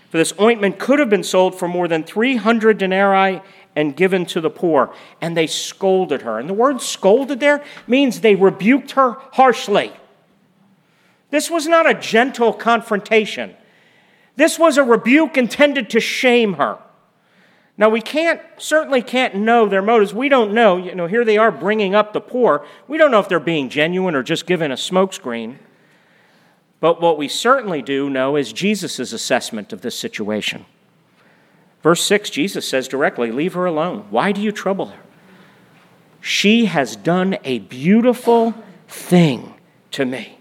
For 0.09 0.17
this 0.17 0.33
ointment 0.39 0.79
could 0.79 0.99
have 0.99 1.09
been 1.09 1.23
sold 1.23 1.57
for 1.57 1.67
more 1.67 1.87
than 1.87 2.03
300 2.03 2.77
denarii 2.77 3.41
and 3.75 3.95
given 3.95 4.25
to 4.27 4.41
the 4.41 4.49
poor. 4.49 4.93
And 5.21 5.35
they 5.35 5.47
scolded 5.47 6.21
her. 6.21 6.39
And 6.39 6.47
the 6.47 6.53
word 6.53 6.81
scolded 6.81 7.39
there 7.39 7.63
means 7.87 8.21
they 8.21 8.35
rebuked 8.35 8.91
her 8.91 9.17
harshly. 9.33 9.91
This 11.29 11.51
was 11.51 11.67
not 11.67 11.89
a 11.89 11.93
gentle 11.93 12.53
confrontation, 12.53 13.55
this 14.35 14.57
was 14.57 14.77
a 14.77 14.83
rebuke 14.83 15.37
intended 15.37 15.89
to 15.91 15.99
shame 15.99 16.53
her. 16.53 16.77
Now 17.77 17.89
we 17.89 18.01
can't 18.01 18.41
certainly 18.57 19.03
can't 19.03 19.35
know 19.35 19.67
their 19.67 19.83
motives. 19.83 20.13
We 20.13 20.29
don't 20.29 20.53
know. 20.53 20.77
You 20.77 20.95
know, 20.95 21.05
here 21.05 21.23
they 21.23 21.37
are 21.37 21.51
bringing 21.51 21.93
up 21.93 22.11
the 22.11 22.21
poor. 22.21 22.65
We 22.87 22.97
don't 22.97 23.11
know 23.11 23.19
if 23.19 23.29
they're 23.29 23.39
being 23.39 23.69
genuine 23.69 24.15
or 24.15 24.23
just 24.23 24.47
given 24.47 24.71
a 24.71 24.75
smokescreen. 24.75 25.57
But 26.79 27.01
what 27.01 27.17
we 27.17 27.27
certainly 27.27 27.81
do 27.81 28.09
know 28.09 28.35
is 28.35 28.53
Jesus' 28.53 28.99
assessment 28.99 29.73
of 29.73 29.81
this 29.81 29.97
situation. 29.97 30.65
Verse 31.81 32.03
6, 32.03 32.29
Jesus 32.31 32.67
says 32.67 32.87
directly, 32.87 33.31
Leave 33.31 33.53
her 33.53 33.65
alone. 33.65 34.05
Why 34.09 34.31
do 34.31 34.41
you 34.41 34.51
trouble 34.51 34.87
her? 34.87 34.99
She 36.19 36.65
has 36.65 36.95
done 36.95 37.37
a 37.43 37.59
beautiful 37.59 38.53
thing 38.87 39.53
to 39.91 40.05
me. 40.05 40.39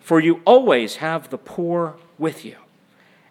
For 0.00 0.20
you 0.20 0.40
always 0.44 0.96
have 0.96 1.30
the 1.30 1.38
poor 1.38 1.96
with 2.18 2.44
you. 2.44 2.56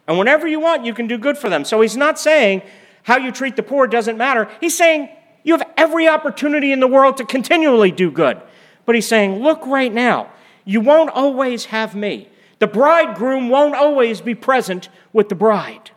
And 0.08 0.18
whenever 0.18 0.48
you 0.48 0.60
want, 0.60 0.86
you 0.86 0.94
can 0.94 1.08
do 1.08 1.18
good 1.18 1.38
for 1.38 1.50
them. 1.50 1.66
So 1.66 1.82
he's 1.82 1.98
not 1.98 2.20
saying, 2.20 2.62
how 3.08 3.16
you 3.16 3.32
treat 3.32 3.56
the 3.56 3.64
poor 3.64 3.88
doesn't 3.88 4.18
matter. 4.18 4.50
He's 4.60 4.76
saying 4.76 5.08
you 5.42 5.58
have 5.58 5.66
every 5.78 6.10
opportunity 6.10 6.74
in 6.74 6.82
the 6.82 6.88
world 6.88 7.16
to 7.18 7.26
continually 7.26 7.90
do 7.90 8.12
good. 8.12 8.42
But 8.86 8.96
he's 8.96 9.08
saying, 9.08 9.42
look 9.42 9.66
right 9.66 9.94
now, 9.94 10.30
you 10.66 10.82
won't 10.82 11.10
always 11.12 11.66
have 11.66 11.96
me. 11.96 12.28
The 12.60 12.68
bridegroom 12.68 13.48
won't 13.48 13.76
always 13.76 14.20
be 14.20 14.36
present 14.36 14.90
with 15.14 15.30
the 15.30 15.36
bride. 15.36 15.92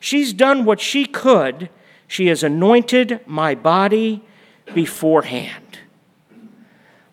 She's 0.00 0.32
done 0.32 0.64
what 0.64 0.80
she 0.80 1.04
could. 1.04 1.68
She 2.08 2.28
has 2.28 2.42
anointed 2.42 3.20
my 3.26 3.54
body 3.54 4.24
beforehand. 4.72 5.80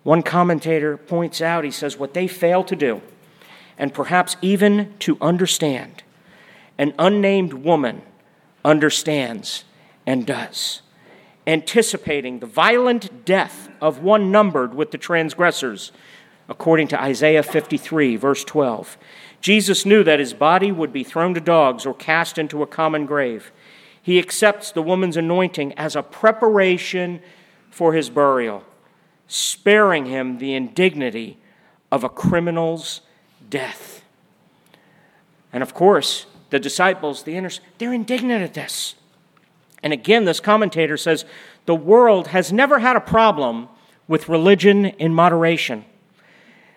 One 0.03 0.23
commentator 0.23 0.95
points 0.95 1.41
out, 1.41 1.65
he 1.65 1.71
says, 1.71 1.97
what 1.97 2.13
they 2.13 2.29
fail 2.29 2.63
to 2.63 2.75
do, 2.75 3.01
and 3.77 3.93
perhaps 3.93 4.37
even 4.41 4.93
to 4.99 5.17
understand, 5.19 6.03
an 6.77 6.93
unnamed 6.97 7.51
woman 7.51 8.01
understands 8.63 9.63
and 10.05 10.25
does, 10.25 10.81
anticipating 11.45 12.39
the 12.39 12.45
violent 12.45 13.25
death 13.25 13.69
of 13.81 13.99
one 13.99 14.31
numbered 14.31 14.73
with 14.73 14.91
the 14.91 14.97
transgressors, 14.97 15.91
according 16.47 16.87
to 16.87 17.01
Isaiah 17.01 17.43
53, 17.43 18.15
verse 18.15 18.43
12. 18.43 18.97
Jesus 19.41 19.85
knew 19.85 20.03
that 20.03 20.19
his 20.19 20.33
body 20.33 20.71
would 20.71 20.91
be 20.91 21.03
thrown 21.03 21.33
to 21.33 21.39
dogs 21.39 21.85
or 21.85 21.93
cast 21.93 22.37
into 22.37 22.61
a 22.61 22.67
common 22.67 23.05
grave. 23.05 23.51
He 24.01 24.19
accepts 24.19 24.71
the 24.71 24.81
woman's 24.81 25.17
anointing 25.17 25.73
as 25.73 25.95
a 25.95 26.03
preparation 26.03 27.21
for 27.69 27.93
his 27.93 28.09
burial, 28.09 28.63
sparing 29.27 30.07
him 30.07 30.39
the 30.39 30.55
indignity 30.55 31.37
of 31.91 32.03
a 32.03 32.09
criminal's 32.09 33.01
death. 33.49 34.03
And 35.53 35.63
of 35.63 35.73
course, 35.73 36.25
the 36.49 36.59
disciples, 36.59 37.23
the 37.23 37.35
inner, 37.35 37.49
they're 37.77 37.93
indignant 37.93 38.43
at 38.43 38.53
this. 38.53 38.95
And 39.81 39.93
again, 39.93 40.25
this 40.25 40.39
commentator 40.39 40.97
says 40.97 41.25
the 41.65 41.75
world 41.75 42.27
has 42.27 42.51
never 42.51 42.79
had 42.79 42.95
a 42.95 43.01
problem 43.01 43.69
with 44.07 44.27
religion 44.27 44.85
in 44.85 45.13
moderation. 45.13 45.85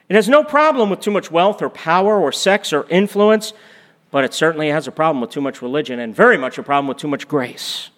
It 0.08 0.14
has 0.14 0.28
no 0.28 0.44
problem 0.44 0.90
with 0.90 1.00
too 1.00 1.10
much 1.10 1.30
wealth 1.30 1.62
or 1.62 1.70
power 1.70 2.20
or 2.20 2.32
sex 2.32 2.72
or 2.72 2.86
influence, 2.90 3.54
but 4.10 4.24
it 4.24 4.34
certainly 4.34 4.68
has 4.68 4.86
a 4.86 4.92
problem 4.92 5.20
with 5.20 5.30
too 5.30 5.40
much 5.40 5.62
religion 5.62 5.98
and 5.98 6.14
very 6.14 6.36
much 6.36 6.58
a 6.58 6.62
problem 6.62 6.86
with 6.86 6.98
too 6.98 7.08
much 7.08 7.26
grace. 7.26 7.88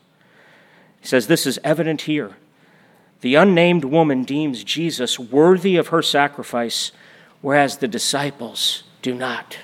He 1.00 1.08
says 1.08 1.26
this 1.26 1.46
is 1.46 1.58
evident 1.64 2.02
here. 2.02 2.36
The 3.20 3.34
unnamed 3.34 3.84
woman 3.84 4.22
deems 4.22 4.62
Jesus 4.62 5.18
worthy 5.18 5.76
of 5.76 5.88
her 5.88 6.02
sacrifice, 6.02 6.92
whereas 7.40 7.78
the 7.78 7.88
disciples 7.88 8.84
do 9.02 9.14
not. 9.14 9.58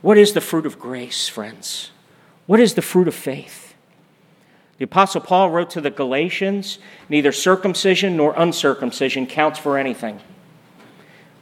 What 0.00 0.18
is 0.18 0.32
the 0.32 0.40
fruit 0.40 0.66
of 0.66 0.78
grace, 0.78 1.28
friends? 1.28 1.90
What 2.46 2.60
is 2.60 2.74
the 2.74 2.82
fruit 2.82 3.08
of 3.08 3.14
faith? 3.14 3.74
The 4.78 4.84
Apostle 4.84 5.20
Paul 5.20 5.50
wrote 5.50 5.70
to 5.70 5.80
the 5.80 5.90
Galatians 5.90 6.78
neither 7.08 7.32
circumcision 7.32 8.16
nor 8.16 8.32
uncircumcision 8.36 9.26
counts 9.26 9.58
for 9.58 9.76
anything. 9.76 10.20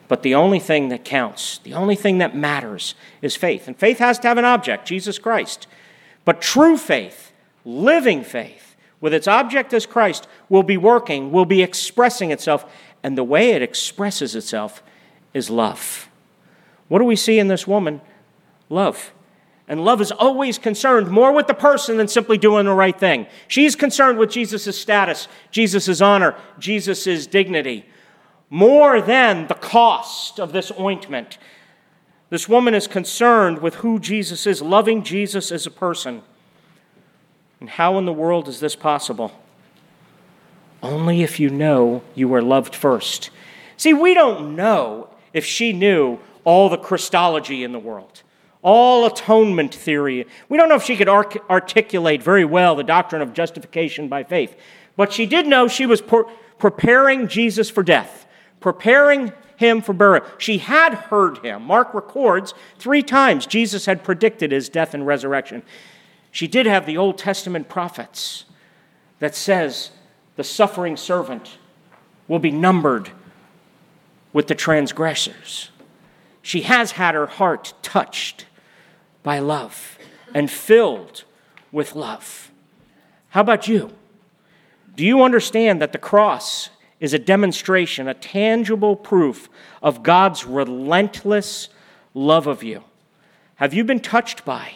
But 0.08 0.22
the 0.22 0.34
only 0.34 0.58
thing 0.58 0.88
that 0.88 1.04
counts, 1.04 1.58
the 1.58 1.74
only 1.74 1.96
thing 1.96 2.18
that 2.18 2.34
matters, 2.34 2.94
is 3.20 3.36
faith. 3.36 3.66
And 3.66 3.76
faith 3.76 3.98
has 3.98 4.18
to 4.20 4.28
have 4.28 4.38
an 4.38 4.44
object, 4.44 4.86
Jesus 4.86 5.18
Christ. 5.18 5.66
But 6.24 6.40
true 6.40 6.78
faith, 6.78 7.32
living 7.64 8.24
faith, 8.24 8.76
with 9.00 9.12
its 9.12 9.28
object 9.28 9.74
as 9.74 9.84
Christ, 9.84 10.26
will 10.48 10.62
be 10.62 10.76
working, 10.76 11.30
will 11.30 11.44
be 11.44 11.62
expressing 11.62 12.30
itself. 12.30 12.64
And 13.02 13.18
the 13.18 13.24
way 13.24 13.50
it 13.50 13.62
expresses 13.62 14.34
itself 14.34 14.82
is 15.34 15.50
love. 15.50 16.08
What 16.88 17.00
do 17.00 17.04
we 17.04 17.16
see 17.16 17.38
in 17.38 17.48
this 17.48 17.66
woman? 17.66 18.00
Love. 18.68 19.12
And 19.68 19.84
love 19.84 20.00
is 20.00 20.12
always 20.12 20.58
concerned 20.58 21.10
more 21.10 21.32
with 21.32 21.48
the 21.48 21.54
person 21.54 21.96
than 21.96 22.06
simply 22.06 22.38
doing 22.38 22.66
the 22.66 22.72
right 22.72 22.98
thing. 22.98 23.26
She's 23.48 23.74
concerned 23.74 24.18
with 24.18 24.30
Jesus' 24.30 24.78
status, 24.78 25.26
Jesus' 25.50 26.00
honor, 26.00 26.36
Jesus' 26.58 27.26
dignity, 27.26 27.84
more 28.48 29.00
than 29.00 29.48
the 29.48 29.54
cost 29.54 30.38
of 30.38 30.52
this 30.52 30.70
ointment. 30.78 31.38
This 32.30 32.48
woman 32.48 32.74
is 32.74 32.86
concerned 32.86 33.58
with 33.58 33.76
who 33.76 33.98
Jesus 33.98 34.46
is, 34.46 34.62
loving 34.62 35.02
Jesus 35.02 35.50
as 35.50 35.66
a 35.66 35.70
person. 35.70 36.22
And 37.58 37.68
how 37.68 37.98
in 37.98 38.04
the 38.04 38.12
world 38.12 38.46
is 38.48 38.60
this 38.60 38.76
possible? 38.76 39.32
Only 40.80 41.22
if 41.22 41.40
you 41.40 41.50
know 41.50 42.02
you 42.14 42.28
were 42.28 42.42
loved 42.42 42.74
first. 42.74 43.30
See, 43.76 43.92
we 43.92 44.14
don't 44.14 44.54
know 44.54 45.08
if 45.32 45.44
she 45.44 45.72
knew 45.72 46.18
all 46.44 46.68
the 46.68 46.78
Christology 46.78 47.64
in 47.64 47.72
the 47.72 47.78
world 47.80 48.22
all 48.62 49.06
atonement 49.06 49.74
theory. 49.74 50.26
We 50.48 50.56
don't 50.56 50.68
know 50.68 50.76
if 50.76 50.82
she 50.82 50.96
could 50.96 51.08
arc- 51.08 51.48
articulate 51.48 52.22
very 52.22 52.44
well 52.44 52.74
the 52.74 52.82
doctrine 52.82 53.22
of 53.22 53.32
justification 53.32 54.08
by 54.08 54.24
faith, 54.24 54.56
but 54.96 55.12
she 55.12 55.26
did 55.26 55.46
know 55.46 55.68
she 55.68 55.86
was 55.86 56.02
preparing 56.58 57.28
Jesus 57.28 57.70
for 57.70 57.82
death, 57.82 58.26
preparing 58.60 59.32
him 59.56 59.80
for 59.80 59.92
burial. 59.92 60.24
She 60.38 60.58
had 60.58 60.94
heard 60.94 61.38
him. 61.38 61.62
Mark 61.62 61.94
records 61.94 62.54
three 62.78 63.02
times 63.02 63.46
Jesus 63.46 63.86
had 63.86 64.04
predicted 64.04 64.52
his 64.52 64.68
death 64.68 64.94
and 64.94 65.06
resurrection. 65.06 65.62
She 66.30 66.46
did 66.46 66.66
have 66.66 66.86
the 66.86 66.98
Old 66.98 67.18
Testament 67.18 67.68
prophets 67.68 68.44
that 69.18 69.34
says 69.34 69.90
the 70.36 70.44
suffering 70.44 70.96
servant 70.96 71.58
will 72.28 72.38
be 72.38 72.50
numbered 72.50 73.10
with 74.32 74.48
the 74.48 74.54
transgressors. 74.54 75.70
She 76.46 76.60
has 76.60 76.92
had 76.92 77.16
her 77.16 77.26
heart 77.26 77.74
touched 77.82 78.46
by 79.24 79.40
love 79.40 79.98
and 80.32 80.48
filled 80.48 81.24
with 81.72 81.96
love. 81.96 82.52
How 83.30 83.40
about 83.40 83.66
you? 83.66 83.90
Do 84.94 85.04
you 85.04 85.24
understand 85.24 85.82
that 85.82 85.90
the 85.90 85.98
cross 85.98 86.70
is 87.00 87.12
a 87.12 87.18
demonstration, 87.18 88.06
a 88.06 88.14
tangible 88.14 88.94
proof 88.94 89.48
of 89.82 90.04
God's 90.04 90.46
relentless 90.46 91.68
love 92.14 92.46
of 92.46 92.62
you? 92.62 92.84
Have 93.56 93.74
you 93.74 93.82
been 93.82 93.98
touched 93.98 94.44
by 94.44 94.74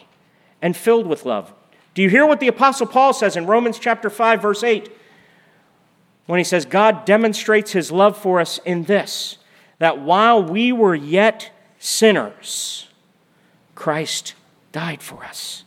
and 0.60 0.76
filled 0.76 1.06
with 1.06 1.24
love? 1.24 1.54
Do 1.94 2.02
you 2.02 2.10
hear 2.10 2.26
what 2.26 2.40
the 2.40 2.48
Apostle 2.48 2.88
Paul 2.88 3.12
says 3.12 3.36
in 3.36 3.46
Romans 3.46 3.78
chapter 3.78 4.10
5, 4.10 4.42
verse 4.42 4.64
8? 4.64 4.90
When 6.26 6.38
he 6.38 6.44
says, 6.44 6.64
God 6.64 7.04
demonstrates 7.04 7.70
his 7.70 7.92
love 7.92 8.18
for 8.18 8.40
us 8.40 8.58
in 8.64 8.82
this, 8.84 9.38
that 9.78 10.00
while 10.00 10.42
we 10.42 10.72
were 10.72 10.96
yet 10.96 11.52
sinners, 11.80 12.86
Christ 13.74 14.34
died 14.70 15.02
for 15.02 15.24
us. 15.24 15.64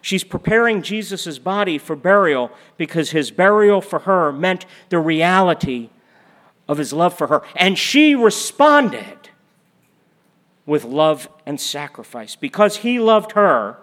She's 0.00 0.22
preparing 0.22 0.82
Jesus' 0.82 1.38
body 1.38 1.76
for 1.76 1.96
burial 1.96 2.52
because 2.76 3.10
his 3.10 3.32
burial 3.32 3.80
for 3.80 4.00
her 4.00 4.30
meant 4.30 4.64
the 4.90 5.00
reality 5.00 5.90
of 6.68 6.78
his 6.78 6.92
love 6.92 7.14
for 7.14 7.26
her. 7.26 7.42
And 7.56 7.76
she 7.76 8.14
responded 8.14 9.30
with 10.66 10.84
love 10.84 11.28
and 11.46 11.60
sacrifice. 11.60 12.36
Because 12.36 12.78
he 12.78 13.00
loved 13.00 13.32
her, 13.32 13.76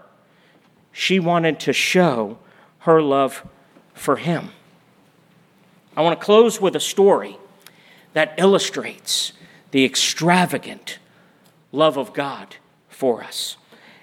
she 0.91 1.19
wanted 1.19 1.60
to 1.62 1.73
show 1.73 2.38
her 2.80 3.01
love 3.01 3.45
for 3.93 4.17
him. 4.17 4.51
I 5.97 6.01
want 6.01 6.19
to 6.19 6.23
close 6.23 6.62
with 6.62 6.75
a 6.75 6.80
story 6.80 7.38
that 8.13 8.36
illustrates 8.38 9.34
the 9.71 9.84
extravagant 9.84 10.99
love 11.71 11.97
of 11.97 12.13
God 12.13 12.56
for 12.89 13.23
us. 13.23 13.58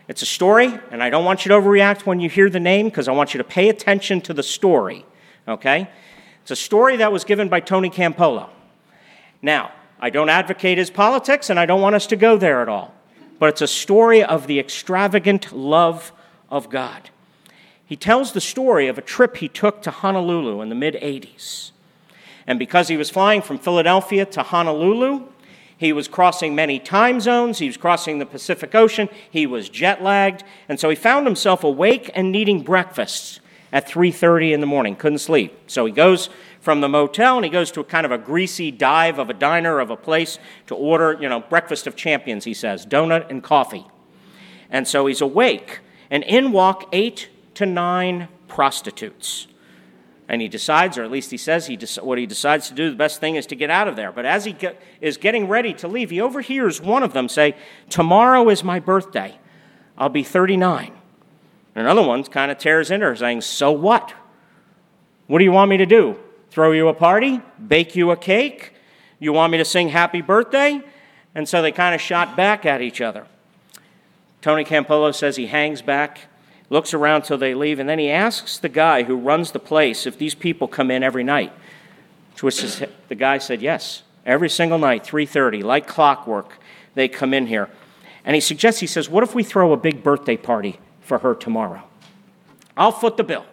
It's 0.08 0.22
a 0.22 0.26
story, 0.26 0.78
and 0.90 1.02
I 1.02 1.10
don't 1.10 1.24
want 1.24 1.44
you 1.44 1.50
to 1.50 1.54
overreact 1.54 2.06
when 2.06 2.20
you 2.20 2.28
hear 2.28 2.50
the 2.50 2.60
name 2.60 2.86
because 2.86 3.08
I 3.08 3.12
want 3.12 3.34
you 3.34 3.38
to 3.38 3.44
pay 3.44 3.68
attention 3.68 4.20
to 4.22 4.34
the 4.34 4.42
story, 4.42 5.06
okay? 5.46 5.88
It's 6.42 6.50
a 6.50 6.56
story 6.56 6.96
that 6.96 7.12
was 7.12 7.24
given 7.24 7.48
by 7.48 7.60
Tony 7.60 7.88
Campolo. 7.88 8.50
Now, 9.40 9.72
I 10.00 10.10
don't 10.10 10.28
advocate 10.28 10.78
his 10.78 10.90
politics, 10.90 11.48
and 11.48 11.58
I 11.58 11.66
don't 11.66 11.80
want 11.80 11.94
us 11.94 12.06
to 12.08 12.16
go 12.16 12.36
there 12.36 12.60
at 12.60 12.68
all, 12.68 12.92
but 13.38 13.48
it's 13.48 13.62
a 13.62 13.68
story 13.68 14.22
of 14.22 14.48
the 14.48 14.58
extravagant 14.58 15.52
love 15.52 16.12
of 16.50 16.68
God. 16.68 17.10
He 17.86 17.96
tells 17.96 18.32
the 18.32 18.40
story 18.40 18.88
of 18.88 18.98
a 18.98 19.02
trip 19.02 19.36
he 19.36 19.48
took 19.48 19.82
to 19.82 19.90
Honolulu 19.90 20.60
in 20.62 20.68
the 20.68 20.74
mid 20.74 20.94
80s. 20.94 21.70
And 22.46 22.58
because 22.58 22.88
he 22.88 22.96
was 22.96 23.10
flying 23.10 23.42
from 23.42 23.58
Philadelphia 23.58 24.26
to 24.26 24.42
Honolulu, 24.42 25.26
he 25.82 25.92
was 25.92 26.06
crossing 26.06 26.54
many 26.54 26.78
time 26.78 27.20
zones. 27.20 27.58
He 27.58 27.66
was 27.66 27.76
crossing 27.76 28.20
the 28.20 28.26
Pacific 28.26 28.72
Ocean. 28.72 29.08
He 29.28 29.46
was 29.46 29.68
jet 29.68 30.00
lagged. 30.00 30.44
And 30.68 30.78
so 30.78 30.88
he 30.88 30.94
found 30.94 31.26
himself 31.26 31.64
awake 31.64 32.08
and 32.14 32.30
needing 32.30 32.62
breakfast 32.62 33.40
at 33.72 33.88
3.30 33.88 34.52
in 34.52 34.60
the 34.60 34.66
morning. 34.66 34.94
Couldn't 34.94 35.18
sleep. 35.18 35.58
So 35.66 35.84
he 35.84 35.92
goes 35.92 36.30
from 36.60 36.82
the 36.82 36.88
motel 36.88 37.34
and 37.34 37.44
he 37.44 37.50
goes 37.50 37.72
to 37.72 37.80
a 37.80 37.84
kind 37.84 38.06
of 38.06 38.12
a 38.12 38.18
greasy 38.18 38.70
dive 38.70 39.18
of 39.18 39.28
a 39.28 39.34
diner 39.34 39.80
of 39.80 39.90
a 39.90 39.96
place 39.96 40.38
to 40.68 40.76
order, 40.76 41.18
you 41.20 41.28
know, 41.28 41.40
breakfast 41.40 41.88
of 41.88 41.96
champions, 41.96 42.44
he 42.44 42.54
says, 42.54 42.86
donut 42.86 43.28
and 43.28 43.42
coffee. 43.42 43.86
And 44.70 44.86
so 44.86 45.06
he's 45.06 45.20
awake. 45.20 45.80
And 46.10 46.22
in 46.22 46.52
walk 46.52 46.88
eight 46.92 47.28
to 47.54 47.66
nine 47.66 48.28
prostitutes 48.46 49.48
and 50.32 50.40
he 50.40 50.48
decides, 50.48 50.96
or 50.96 51.04
at 51.04 51.10
least 51.10 51.30
he 51.30 51.36
says 51.36 51.66
he 51.66 51.78
what 52.00 52.16
he 52.16 52.24
decides 52.24 52.68
to 52.68 52.74
do, 52.74 52.88
the 52.88 52.96
best 52.96 53.20
thing 53.20 53.36
is 53.36 53.44
to 53.46 53.54
get 53.54 53.68
out 53.68 53.86
of 53.86 53.96
there. 53.96 54.10
But 54.10 54.24
as 54.24 54.46
he 54.46 54.54
get, 54.54 54.80
is 55.02 55.18
getting 55.18 55.46
ready 55.46 55.74
to 55.74 55.86
leave, 55.86 56.08
he 56.08 56.22
overhears 56.22 56.80
one 56.80 57.02
of 57.02 57.12
them 57.12 57.28
say, 57.28 57.54
Tomorrow 57.90 58.48
is 58.48 58.64
my 58.64 58.80
birthday. 58.80 59.38
I'll 59.98 60.08
be 60.08 60.22
39. 60.22 60.90
And 61.74 61.86
another 61.86 62.02
one 62.02 62.24
kind 62.24 62.50
of 62.50 62.56
tears 62.56 62.90
into 62.90 63.04
her, 63.04 63.14
saying, 63.14 63.42
So 63.42 63.72
what? 63.72 64.14
What 65.26 65.38
do 65.38 65.44
you 65.44 65.52
want 65.52 65.68
me 65.68 65.76
to 65.76 65.86
do? 65.86 66.18
Throw 66.50 66.72
you 66.72 66.88
a 66.88 66.94
party? 66.94 67.42
Bake 67.64 67.94
you 67.94 68.10
a 68.10 68.16
cake? 68.16 68.72
You 69.18 69.34
want 69.34 69.52
me 69.52 69.58
to 69.58 69.66
sing 69.66 69.90
happy 69.90 70.22
birthday? 70.22 70.80
And 71.34 71.46
so 71.46 71.60
they 71.60 71.72
kind 71.72 71.94
of 71.94 72.00
shot 72.00 72.38
back 72.38 72.64
at 72.64 72.80
each 72.80 73.02
other. 73.02 73.26
Tony 74.40 74.64
Campolo 74.64 75.14
says 75.14 75.36
he 75.36 75.48
hangs 75.48 75.82
back 75.82 76.20
looks 76.72 76.94
around 76.94 77.22
till 77.22 77.38
they 77.38 77.54
leave, 77.54 77.78
and 77.78 77.88
then 77.88 77.98
he 77.98 78.10
asks 78.10 78.58
the 78.58 78.68
guy 78.68 79.02
who 79.02 79.14
runs 79.14 79.52
the 79.52 79.58
place 79.58 80.06
if 80.06 80.16
these 80.16 80.34
people 80.34 80.66
come 80.66 80.90
in 80.90 81.02
every 81.02 81.22
night. 81.22 81.52
To 82.36 82.46
which 82.46 82.60
the 83.08 83.14
guy 83.14 83.38
said, 83.38 83.60
Yes, 83.60 84.02
every 84.24 84.48
single 84.48 84.78
night, 84.78 85.04
3:30, 85.04 85.62
like 85.62 85.86
clockwork, 85.86 86.58
they 86.94 87.08
come 87.08 87.34
in 87.34 87.46
here. 87.46 87.68
And 88.24 88.34
he 88.34 88.40
suggests, 88.40 88.80
he 88.80 88.86
says, 88.86 89.08
What 89.08 89.22
if 89.22 89.34
we 89.34 89.42
throw 89.42 89.72
a 89.72 89.76
big 89.76 90.02
birthday 90.02 90.36
party 90.36 90.80
for 91.02 91.18
her 91.18 91.34
tomorrow? 91.34 91.82
I'll 92.74 92.92
foot 92.92 93.18
the 93.18 93.24
bill. 93.24 93.44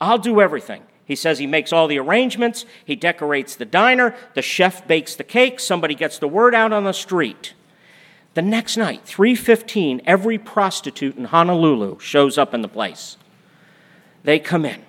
I'll 0.00 0.18
do 0.18 0.40
everything. 0.40 0.82
He 1.04 1.16
says 1.16 1.38
he 1.38 1.46
makes 1.46 1.70
all 1.70 1.86
the 1.86 1.98
arrangements, 1.98 2.64
he 2.82 2.96
decorates 2.96 3.56
the 3.56 3.66
diner, 3.66 4.16
the 4.32 4.40
chef 4.40 4.88
bakes 4.88 5.14
the 5.14 5.24
cake, 5.24 5.60
somebody 5.60 5.94
gets 5.94 6.18
the 6.18 6.28
word 6.28 6.54
out 6.54 6.72
on 6.72 6.84
the 6.84 6.92
street. 6.92 7.52
The 8.34 8.42
next 8.42 8.76
night, 8.76 9.02
3:15, 9.06 10.02
every 10.04 10.38
prostitute 10.38 11.16
in 11.16 11.26
Honolulu 11.26 12.00
shows 12.00 12.36
up 12.36 12.52
in 12.52 12.62
the 12.62 12.68
place. 12.68 13.16
They 14.24 14.40
come 14.40 14.64
in. 14.64 14.82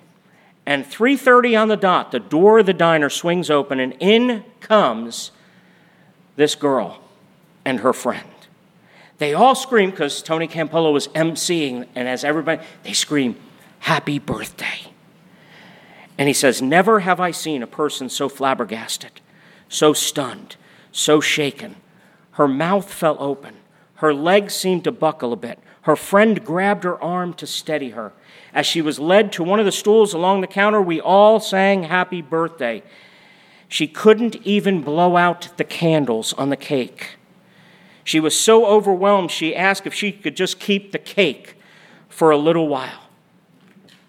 And 0.66 0.84
3:30 0.84 1.54
on 1.54 1.68
the 1.68 1.76
dot, 1.76 2.10
the 2.10 2.18
door 2.18 2.58
of 2.58 2.66
the 2.66 2.74
diner 2.74 3.08
swings 3.08 3.48
open 3.48 3.78
and 3.78 3.94
in 4.00 4.44
comes 4.60 5.30
this 6.34 6.56
girl 6.56 7.00
and 7.64 7.80
her 7.80 7.92
friend. 7.92 8.28
They 9.18 9.32
all 9.32 9.54
scream 9.54 9.90
because 9.90 10.22
Tony 10.22 10.48
Campolo 10.48 10.92
was 10.92 11.08
emceeing, 11.08 11.86
and 11.94 12.08
as 12.08 12.24
everybody, 12.24 12.62
they 12.82 12.92
scream, 12.92 13.36
Happy 13.80 14.18
birthday. 14.18 14.90
And 16.18 16.26
he 16.26 16.34
says, 16.34 16.60
Never 16.60 17.00
have 17.00 17.20
I 17.20 17.30
seen 17.30 17.62
a 17.62 17.66
person 17.68 18.08
so 18.08 18.28
flabbergasted, 18.28 19.20
so 19.68 19.92
stunned, 19.92 20.56
so 20.90 21.20
shaken 21.20 21.76
her 22.36 22.46
mouth 22.46 22.92
fell 22.92 23.16
open. 23.18 23.54
Her 23.96 24.12
legs 24.12 24.54
seemed 24.54 24.84
to 24.84 24.92
buckle 24.92 25.32
a 25.32 25.36
bit. 25.36 25.58
Her 25.82 25.96
friend 25.96 26.44
grabbed 26.44 26.84
her 26.84 27.02
arm 27.02 27.32
to 27.34 27.46
steady 27.46 27.90
her. 27.90 28.12
As 28.52 28.66
she 28.66 28.82
was 28.82 28.98
led 28.98 29.32
to 29.32 29.42
one 29.42 29.58
of 29.58 29.64
the 29.64 29.72
stools 29.72 30.12
along 30.12 30.42
the 30.42 30.46
counter, 30.46 30.82
we 30.82 31.00
all 31.00 31.40
sang 31.40 31.84
happy 31.84 32.20
birthday. 32.20 32.82
She 33.68 33.86
couldn't 33.86 34.36
even 34.46 34.82
blow 34.82 35.16
out 35.16 35.48
the 35.56 35.64
candles 35.64 36.34
on 36.34 36.50
the 36.50 36.58
cake. 36.58 37.16
She 38.04 38.20
was 38.20 38.38
so 38.38 38.66
overwhelmed, 38.66 39.30
she 39.30 39.56
asked 39.56 39.86
if 39.86 39.94
she 39.94 40.12
could 40.12 40.36
just 40.36 40.60
keep 40.60 40.92
the 40.92 40.98
cake 40.98 41.58
for 42.06 42.30
a 42.30 42.36
little 42.36 42.68
while. 42.68 43.04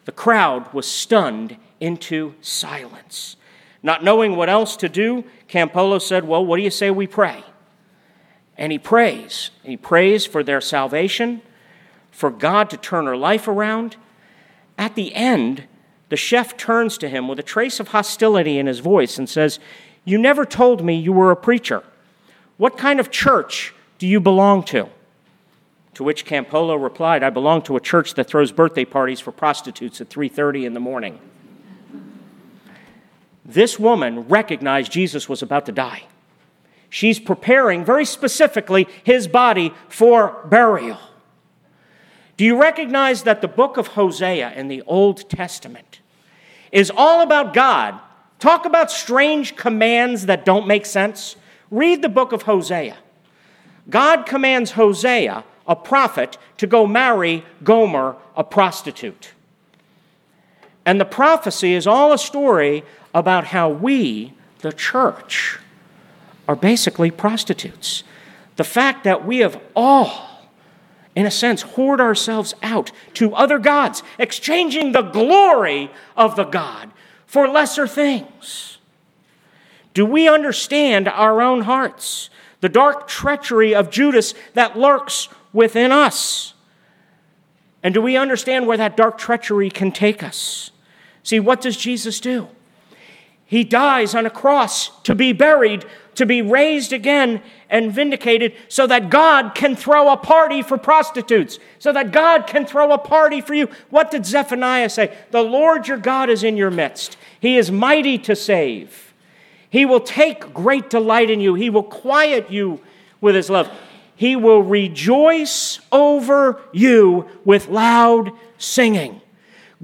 The 0.04 0.12
crowd 0.12 0.74
was 0.74 0.86
stunned 0.86 1.56
into 1.80 2.36
silence. 2.42 3.38
Not 3.82 4.04
knowing 4.04 4.36
what 4.36 4.50
else 4.50 4.76
to 4.78 4.90
do, 4.90 5.24
Campolo 5.48 6.02
said, 6.02 6.28
Well, 6.28 6.46
what 6.46 6.58
do 6.58 6.64
you 6.64 6.70
say 6.70 6.92
we 6.92 7.08
pray? 7.08 7.44
And 8.58 8.72
he 8.72 8.80
prays. 8.80 9.52
He 9.64 9.78
prays 9.78 10.26
for 10.26 10.44
their 10.44 10.62
salvation, 10.62 11.42
for 12.12 12.30
God 12.32 12.70
to 12.72 12.78
turn 12.78 13.06
her 13.06 13.18
life 13.18 13.48
around. 13.48 13.96
At 14.78 14.96
the 14.96 15.14
end, 15.14 15.66
the 16.10 16.18
chef 16.18 16.58
turns 16.58 16.98
to 17.00 17.10
him 17.10 17.28
with 17.28 17.40
a 17.40 17.44
trace 17.44 17.80
of 17.80 17.90
hostility 17.90 18.58
in 18.58 18.66
his 18.66 18.80
voice 18.80 19.18
and 19.18 19.30
says, 19.30 19.60
You 20.06 20.18
never 20.18 20.46
told 20.46 20.84
me 20.84 20.96
you 20.96 21.14
were 21.14 21.32
a 21.32 21.36
preacher. 21.36 21.84
What 22.58 22.78
kind 22.78 23.00
of 23.00 23.12
church 23.12 23.74
do 24.00 24.08
you 24.08 24.20
belong 24.20 24.64
to? 24.64 24.90
To 25.96 26.04
which 26.04 26.26
Campolo 26.26 26.82
replied, 26.82 27.24
I 27.24 27.30
belong 27.30 27.64
to 27.64 27.76
a 27.76 27.82
church 27.82 28.14
that 28.16 28.28
throws 28.28 28.52
birthday 28.52 28.86
parties 28.86 29.20
for 29.20 29.32
prostitutes 29.32 30.00
at 30.00 30.10
3:30 30.10 30.66
in 30.66 30.74
the 30.74 30.80
morning. 30.80 31.20
This 33.44 33.80
woman 33.80 34.28
recognized 34.28 34.92
Jesus 34.92 35.30
was 35.30 35.42
about 35.42 35.66
to 35.68 35.72
die. 35.72 36.04
She's 36.90 37.20
preparing 37.20 37.84
very 37.84 38.06
specifically 38.06 38.88
his 39.04 39.28
body 39.28 39.74
for 39.90 40.46
burial. 40.46 41.00
Do 42.38 42.46
you 42.46 42.62
recognize 42.62 43.24
that 43.24 43.42
the 43.42 43.48
book 43.48 43.78
of 43.78 43.88
Hosea 43.88 44.54
in 44.54 44.68
the 44.68 44.84
Old 44.84 45.30
Testament 45.30 46.00
is 46.72 46.92
all 46.96 47.22
about 47.22 47.54
God? 47.54 48.00
Talk 48.40 48.66
about 48.66 48.92
strange 48.92 49.56
commands 49.56 50.28
that 50.28 50.46
don't 50.46 50.68
make 50.68 50.86
sense. 50.86 51.36
Read 51.72 52.02
the 52.02 52.10
book 52.10 52.32
of 52.32 52.44
Hosea. 52.44 52.98
God 53.90 54.26
commands 54.26 54.72
Hosea, 54.72 55.44
a 55.66 55.76
prophet, 55.76 56.38
to 56.58 56.68
go 56.68 56.86
marry 56.86 57.44
Gomer, 57.64 58.16
a 58.36 58.44
prostitute. 58.44 59.32
And 60.86 61.02
the 61.02 61.06
prophecy 61.06 61.74
is 61.74 61.88
all 61.88 62.14
a 62.14 62.18
story 62.18 62.84
about 63.14 63.46
how 63.46 63.68
we, 63.68 64.34
the 64.60 64.72
church, 64.72 65.60
are 66.48 66.56
basically 66.56 67.12
prostitutes. 67.12 68.04
The 68.56 68.64
fact 68.64 69.04
that 69.04 69.26
we 69.26 69.40
have 69.40 69.62
all, 69.76 70.50
in 71.16 71.26
a 71.26 71.32
sense, 71.32 71.64
whored 71.64 72.00
ourselves 72.00 72.54
out 72.64 72.92
to 73.16 73.36
other 73.36 73.60
gods, 73.60 74.04
exchanging 74.18 74.92
the 74.92 75.02
glory 75.02 75.92
of 76.16 76.36
the 76.36 76.46
God 76.46 76.92
for 77.26 77.48
lesser 77.48 77.88
things. 77.88 78.78
Do 79.94 80.06
we 80.06 80.30
understand 80.30 81.08
our 81.08 81.42
own 81.42 81.62
hearts, 81.62 82.30
the 82.62 82.70
dark 82.70 83.08
treachery 83.08 83.74
of 83.76 83.90
Judas 83.90 84.34
that 84.54 84.78
lurks 84.78 85.28
within 85.54 85.92
us? 85.92 86.54
And 87.84 87.94
do 87.94 88.02
we 88.02 88.18
understand 88.18 88.68
where 88.68 88.78
that 88.78 88.98
dark 88.98 89.18
treachery 89.18 89.70
can 89.70 89.92
take 89.92 90.24
us? 90.24 90.72
See, 91.24 91.40
what 91.40 91.62
does 91.62 91.78
Jesus 91.78 92.20
do? 92.20 92.48
He 93.46 93.64
dies 93.64 94.14
on 94.14 94.26
a 94.26 94.30
cross 94.30 95.02
to 95.04 95.16
be 95.16 95.32
buried, 95.32 95.86
to 96.18 96.26
be 96.26 96.42
raised 96.42 96.94
again 96.94 97.42
and 97.70 97.92
vindicated, 97.92 98.54
so 98.68 98.88
that 98.88 99.10
God 99.10 99.54
can 99.54 99.76
throw 99.76 100.12
a 100.12 100.18
party 100.18 100.64
for 100.64 100.78
prostitutes, 100.78 101.60
so 101.78 101.94
that 101.94 102.12
God 102.12 102.48
can 102.48 102.66
throw 102.66 102.92
a 102.92 102.98
party 102.98 103.40
for 103.40 103.54
you. 103.54 103.70
What 103.92 104.10
did 104.10 104.26
Zephaniah 104.26 104.90
say? 104.90 105.16
The 105.30 105.44
Lord 105.44 105.88
your 105.88 105.98
God 105.98 106.30
is 106.30 106.44
in 106.44 106.58
your 106.58 106.72
midst, 106.72 107.18
He 107.40 107.58
is 107.58 107.72
mighty 107.72 108.18
to 108.20 108.36
save. 108.36 109.14
He 109.70 109.86
will 109.86 110.00
take 110.00 110.54
great 110.54 110.90
delight 110.90 111.30
in 111.30 111.40
you, 111.40 111.54
He 111.54 111.70
will 111.70 111.84
quiet 111.84 112.50
you 112.50 112.82
with 113.22 113.36
His 113.36 113.50
love. 113.50 113.70
He 114.16 114.36
will 114.36 114.64
rejoice 114.64 115.80
over 115.92 116.60
you 116.72 117.30
with 117.46 117.68
loud 117.68 118.32
singing. 118.58 119.22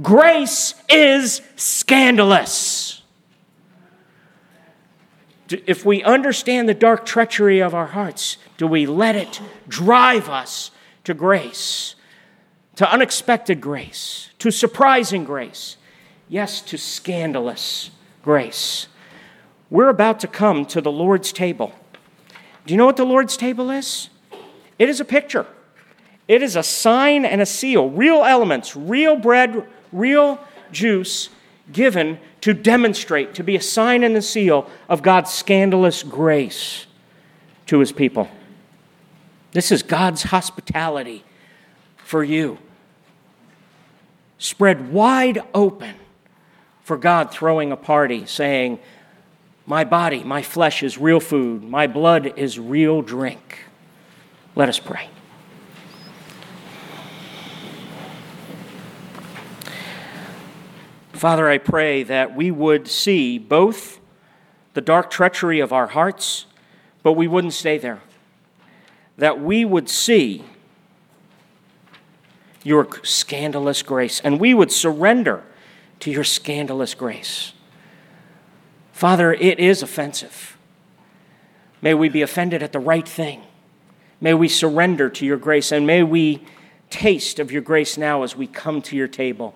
Grace 0.01 0.73
is 0.89 1.41
scandalous 1.55 3.02
if 5.67 5.85
we 5.85 6.03
understand 6.03 6.67
the 6.67 6.73
dark 6.73 7.05
treachery 7.05 7.61
of 7.61 7.73
our 7.73 7.87
hearts, 7.87 8.37
do 8.57 8.67
we 8.67 8.85
let 8.85 9.15
it 9.15 9.41
drive 9.67 10.29
us 10.29 10.71
to 11.03 11.13
grace, 11.13 11.95
to 12.75 12.89
unexpected 12.89 13.61
grace, 13.61 14.29
to 14.39 14.51
surprising 14.51 15.23
grace? 15.23 15.77
Yes, 16.29 16.61
to 16.61 16.77
scandalous 16.77 17.91
grace. 18.23 18.87
We're 19.69 19.89
about 19.89 20.19
to 20.21 20.27
come 20.27 20.65
to 20.67 20.81
the 20.81 20.91
Lord's 20.91 21.31
table. 21.31 21.73
Do 22.65 22.73
you 22.73 22.77
know 22.77 22.85
what 22.85 22.97
the 22.97 23.05
Lord's 23.05 23.35
table 23.35 23.69
is? 23.69 24.09
It 24.79 24.89
is 24.89 24.99
a 24.99 25.05
picture, 25.05 25.45
it 26.27 26.41
is 26.41 26.55
a 26.55 26.63
sign 26.63 27.25
and 27.25 27.41
a 27.41 27.45
seal, 27.45 27.89
real 27.89 28.23
elements, 28.23 28.75
real 28.75 29.15
bread, 29.15 29.67
real 29.91 30.39
juice 30.71 31.29
given 31.71 32.19
to 32.43 32.53
demonstrate, 32.53 33.35
to 33.35 33.41
be 33.41 33.55
a 33.55 33.61
sign 33.61 34.03
and 34.03 34.17
a 34.17 34.21
seal 34.21 34.69
of 34.89 35.01
God's 35.01 35.31
scandalous 35.31 36.03
grace 36.03 36.87
to 37.67 37.79
his 37.79 37.93
people. 37.93 38.27
This 39.53 39.71
is 39.71 39.81
God's 39.81 40.23
hospitality 40.23 41.23
for 41.95 42.21
you. 42.21 42.57
Spread 44.39 44.91
wide 44.91 45.41
open 45.53 45.95
for 46.81 46.97
God 46.97 47.31
throwing 47.31 47.71
a 47.71 47.77
party, 47.77 48.25
saying, 48.25 48.77
My 49.65 49.85
body, 49.85 50.21
my 50.25 50.41
flesh 50.41 50.83
is 50.83 50.97
real 50.97 51.21
food, 51.21 51.63
my 51.63 51.87
blood 51.87 52.37
is 52.37 52.59
real 52.59 53.01
drink. 53.01 53.59
Let 54.53 54.67
us 54.67 54.79
pray. 54.79 55.07
Father, 61.23 61.47
I 61.47 61.57
pray 61.57 62.03
that 62.03 62.35
we 62.35 62.51
would 62.51 62.85
see 62.85 63.37
both 63.37 64.01
the 64.73 64.81
dark 64.81 65.09
treachery 65.09 65.61
of 65.61 65.71
our 65.71 65.87
hearts, 65.87 66.47
but 67.01 67.13
we 67.13 67.29
wouldn't 67.29 67.53
stay 67.53 67.77
there. 67.77 68.01
That 69.17 69.39
we 69.39 69.63
would 69.63 69.87
see 69.87 70.43
your 72.61 72.89
scandalous 73.05 73.83
grace 73.83 74.19
and 74.19 74.37
we 74.37 74.53
would 74.53 74.69
surrender 74.69 75.45
to 76.01 76.11
your 76.11 76.25
scandalous 76.25 76.93
grace. 76.93 77.53
Father, 78.91 79.31
it 79.31 79.61
is 79.61 79.81
offensive. 79.81 80.57
May 81.81 81.93
we 81.93 82.09
be 82.09 82.21
offended 82.21 82.61
at 82.61 82.73
the 82.73 82.79
right 82.79 83.07
thing. 83.07 83.43
May 84.19 84.33
we 84.33 84.49
surrender 84.49 85.09
to 85.11 85.25
your 85.25 85.37
grace 85.37 85.71
and 85.71 85.87
may 85.87 86.03
we 86.03 86.43
taste 86.89 87.39
of 87.39 87.49
your 87.49 87.61
grace 87.61 87.97
now 87.97 88.23
as 88.23 88.35
we 88.35 88.45
come 88.45 88.81
to 88.81 88.97
your 88.97 89.07
table 89.07 89.55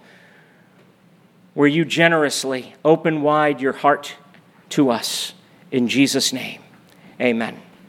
where 1.58 1.68
you 1.68 1.84
generously 1.84 2.76
open 2.86 3.24
wide 3.24 3.60
your 3.60 3.74
heart 3.74 4.14
to 4.70 4.92
us. 4.92 5.34
In 5.72 5.88
Jesus' 5.88 6.32
name, 6.32 6.62
amen. 7.20 7.60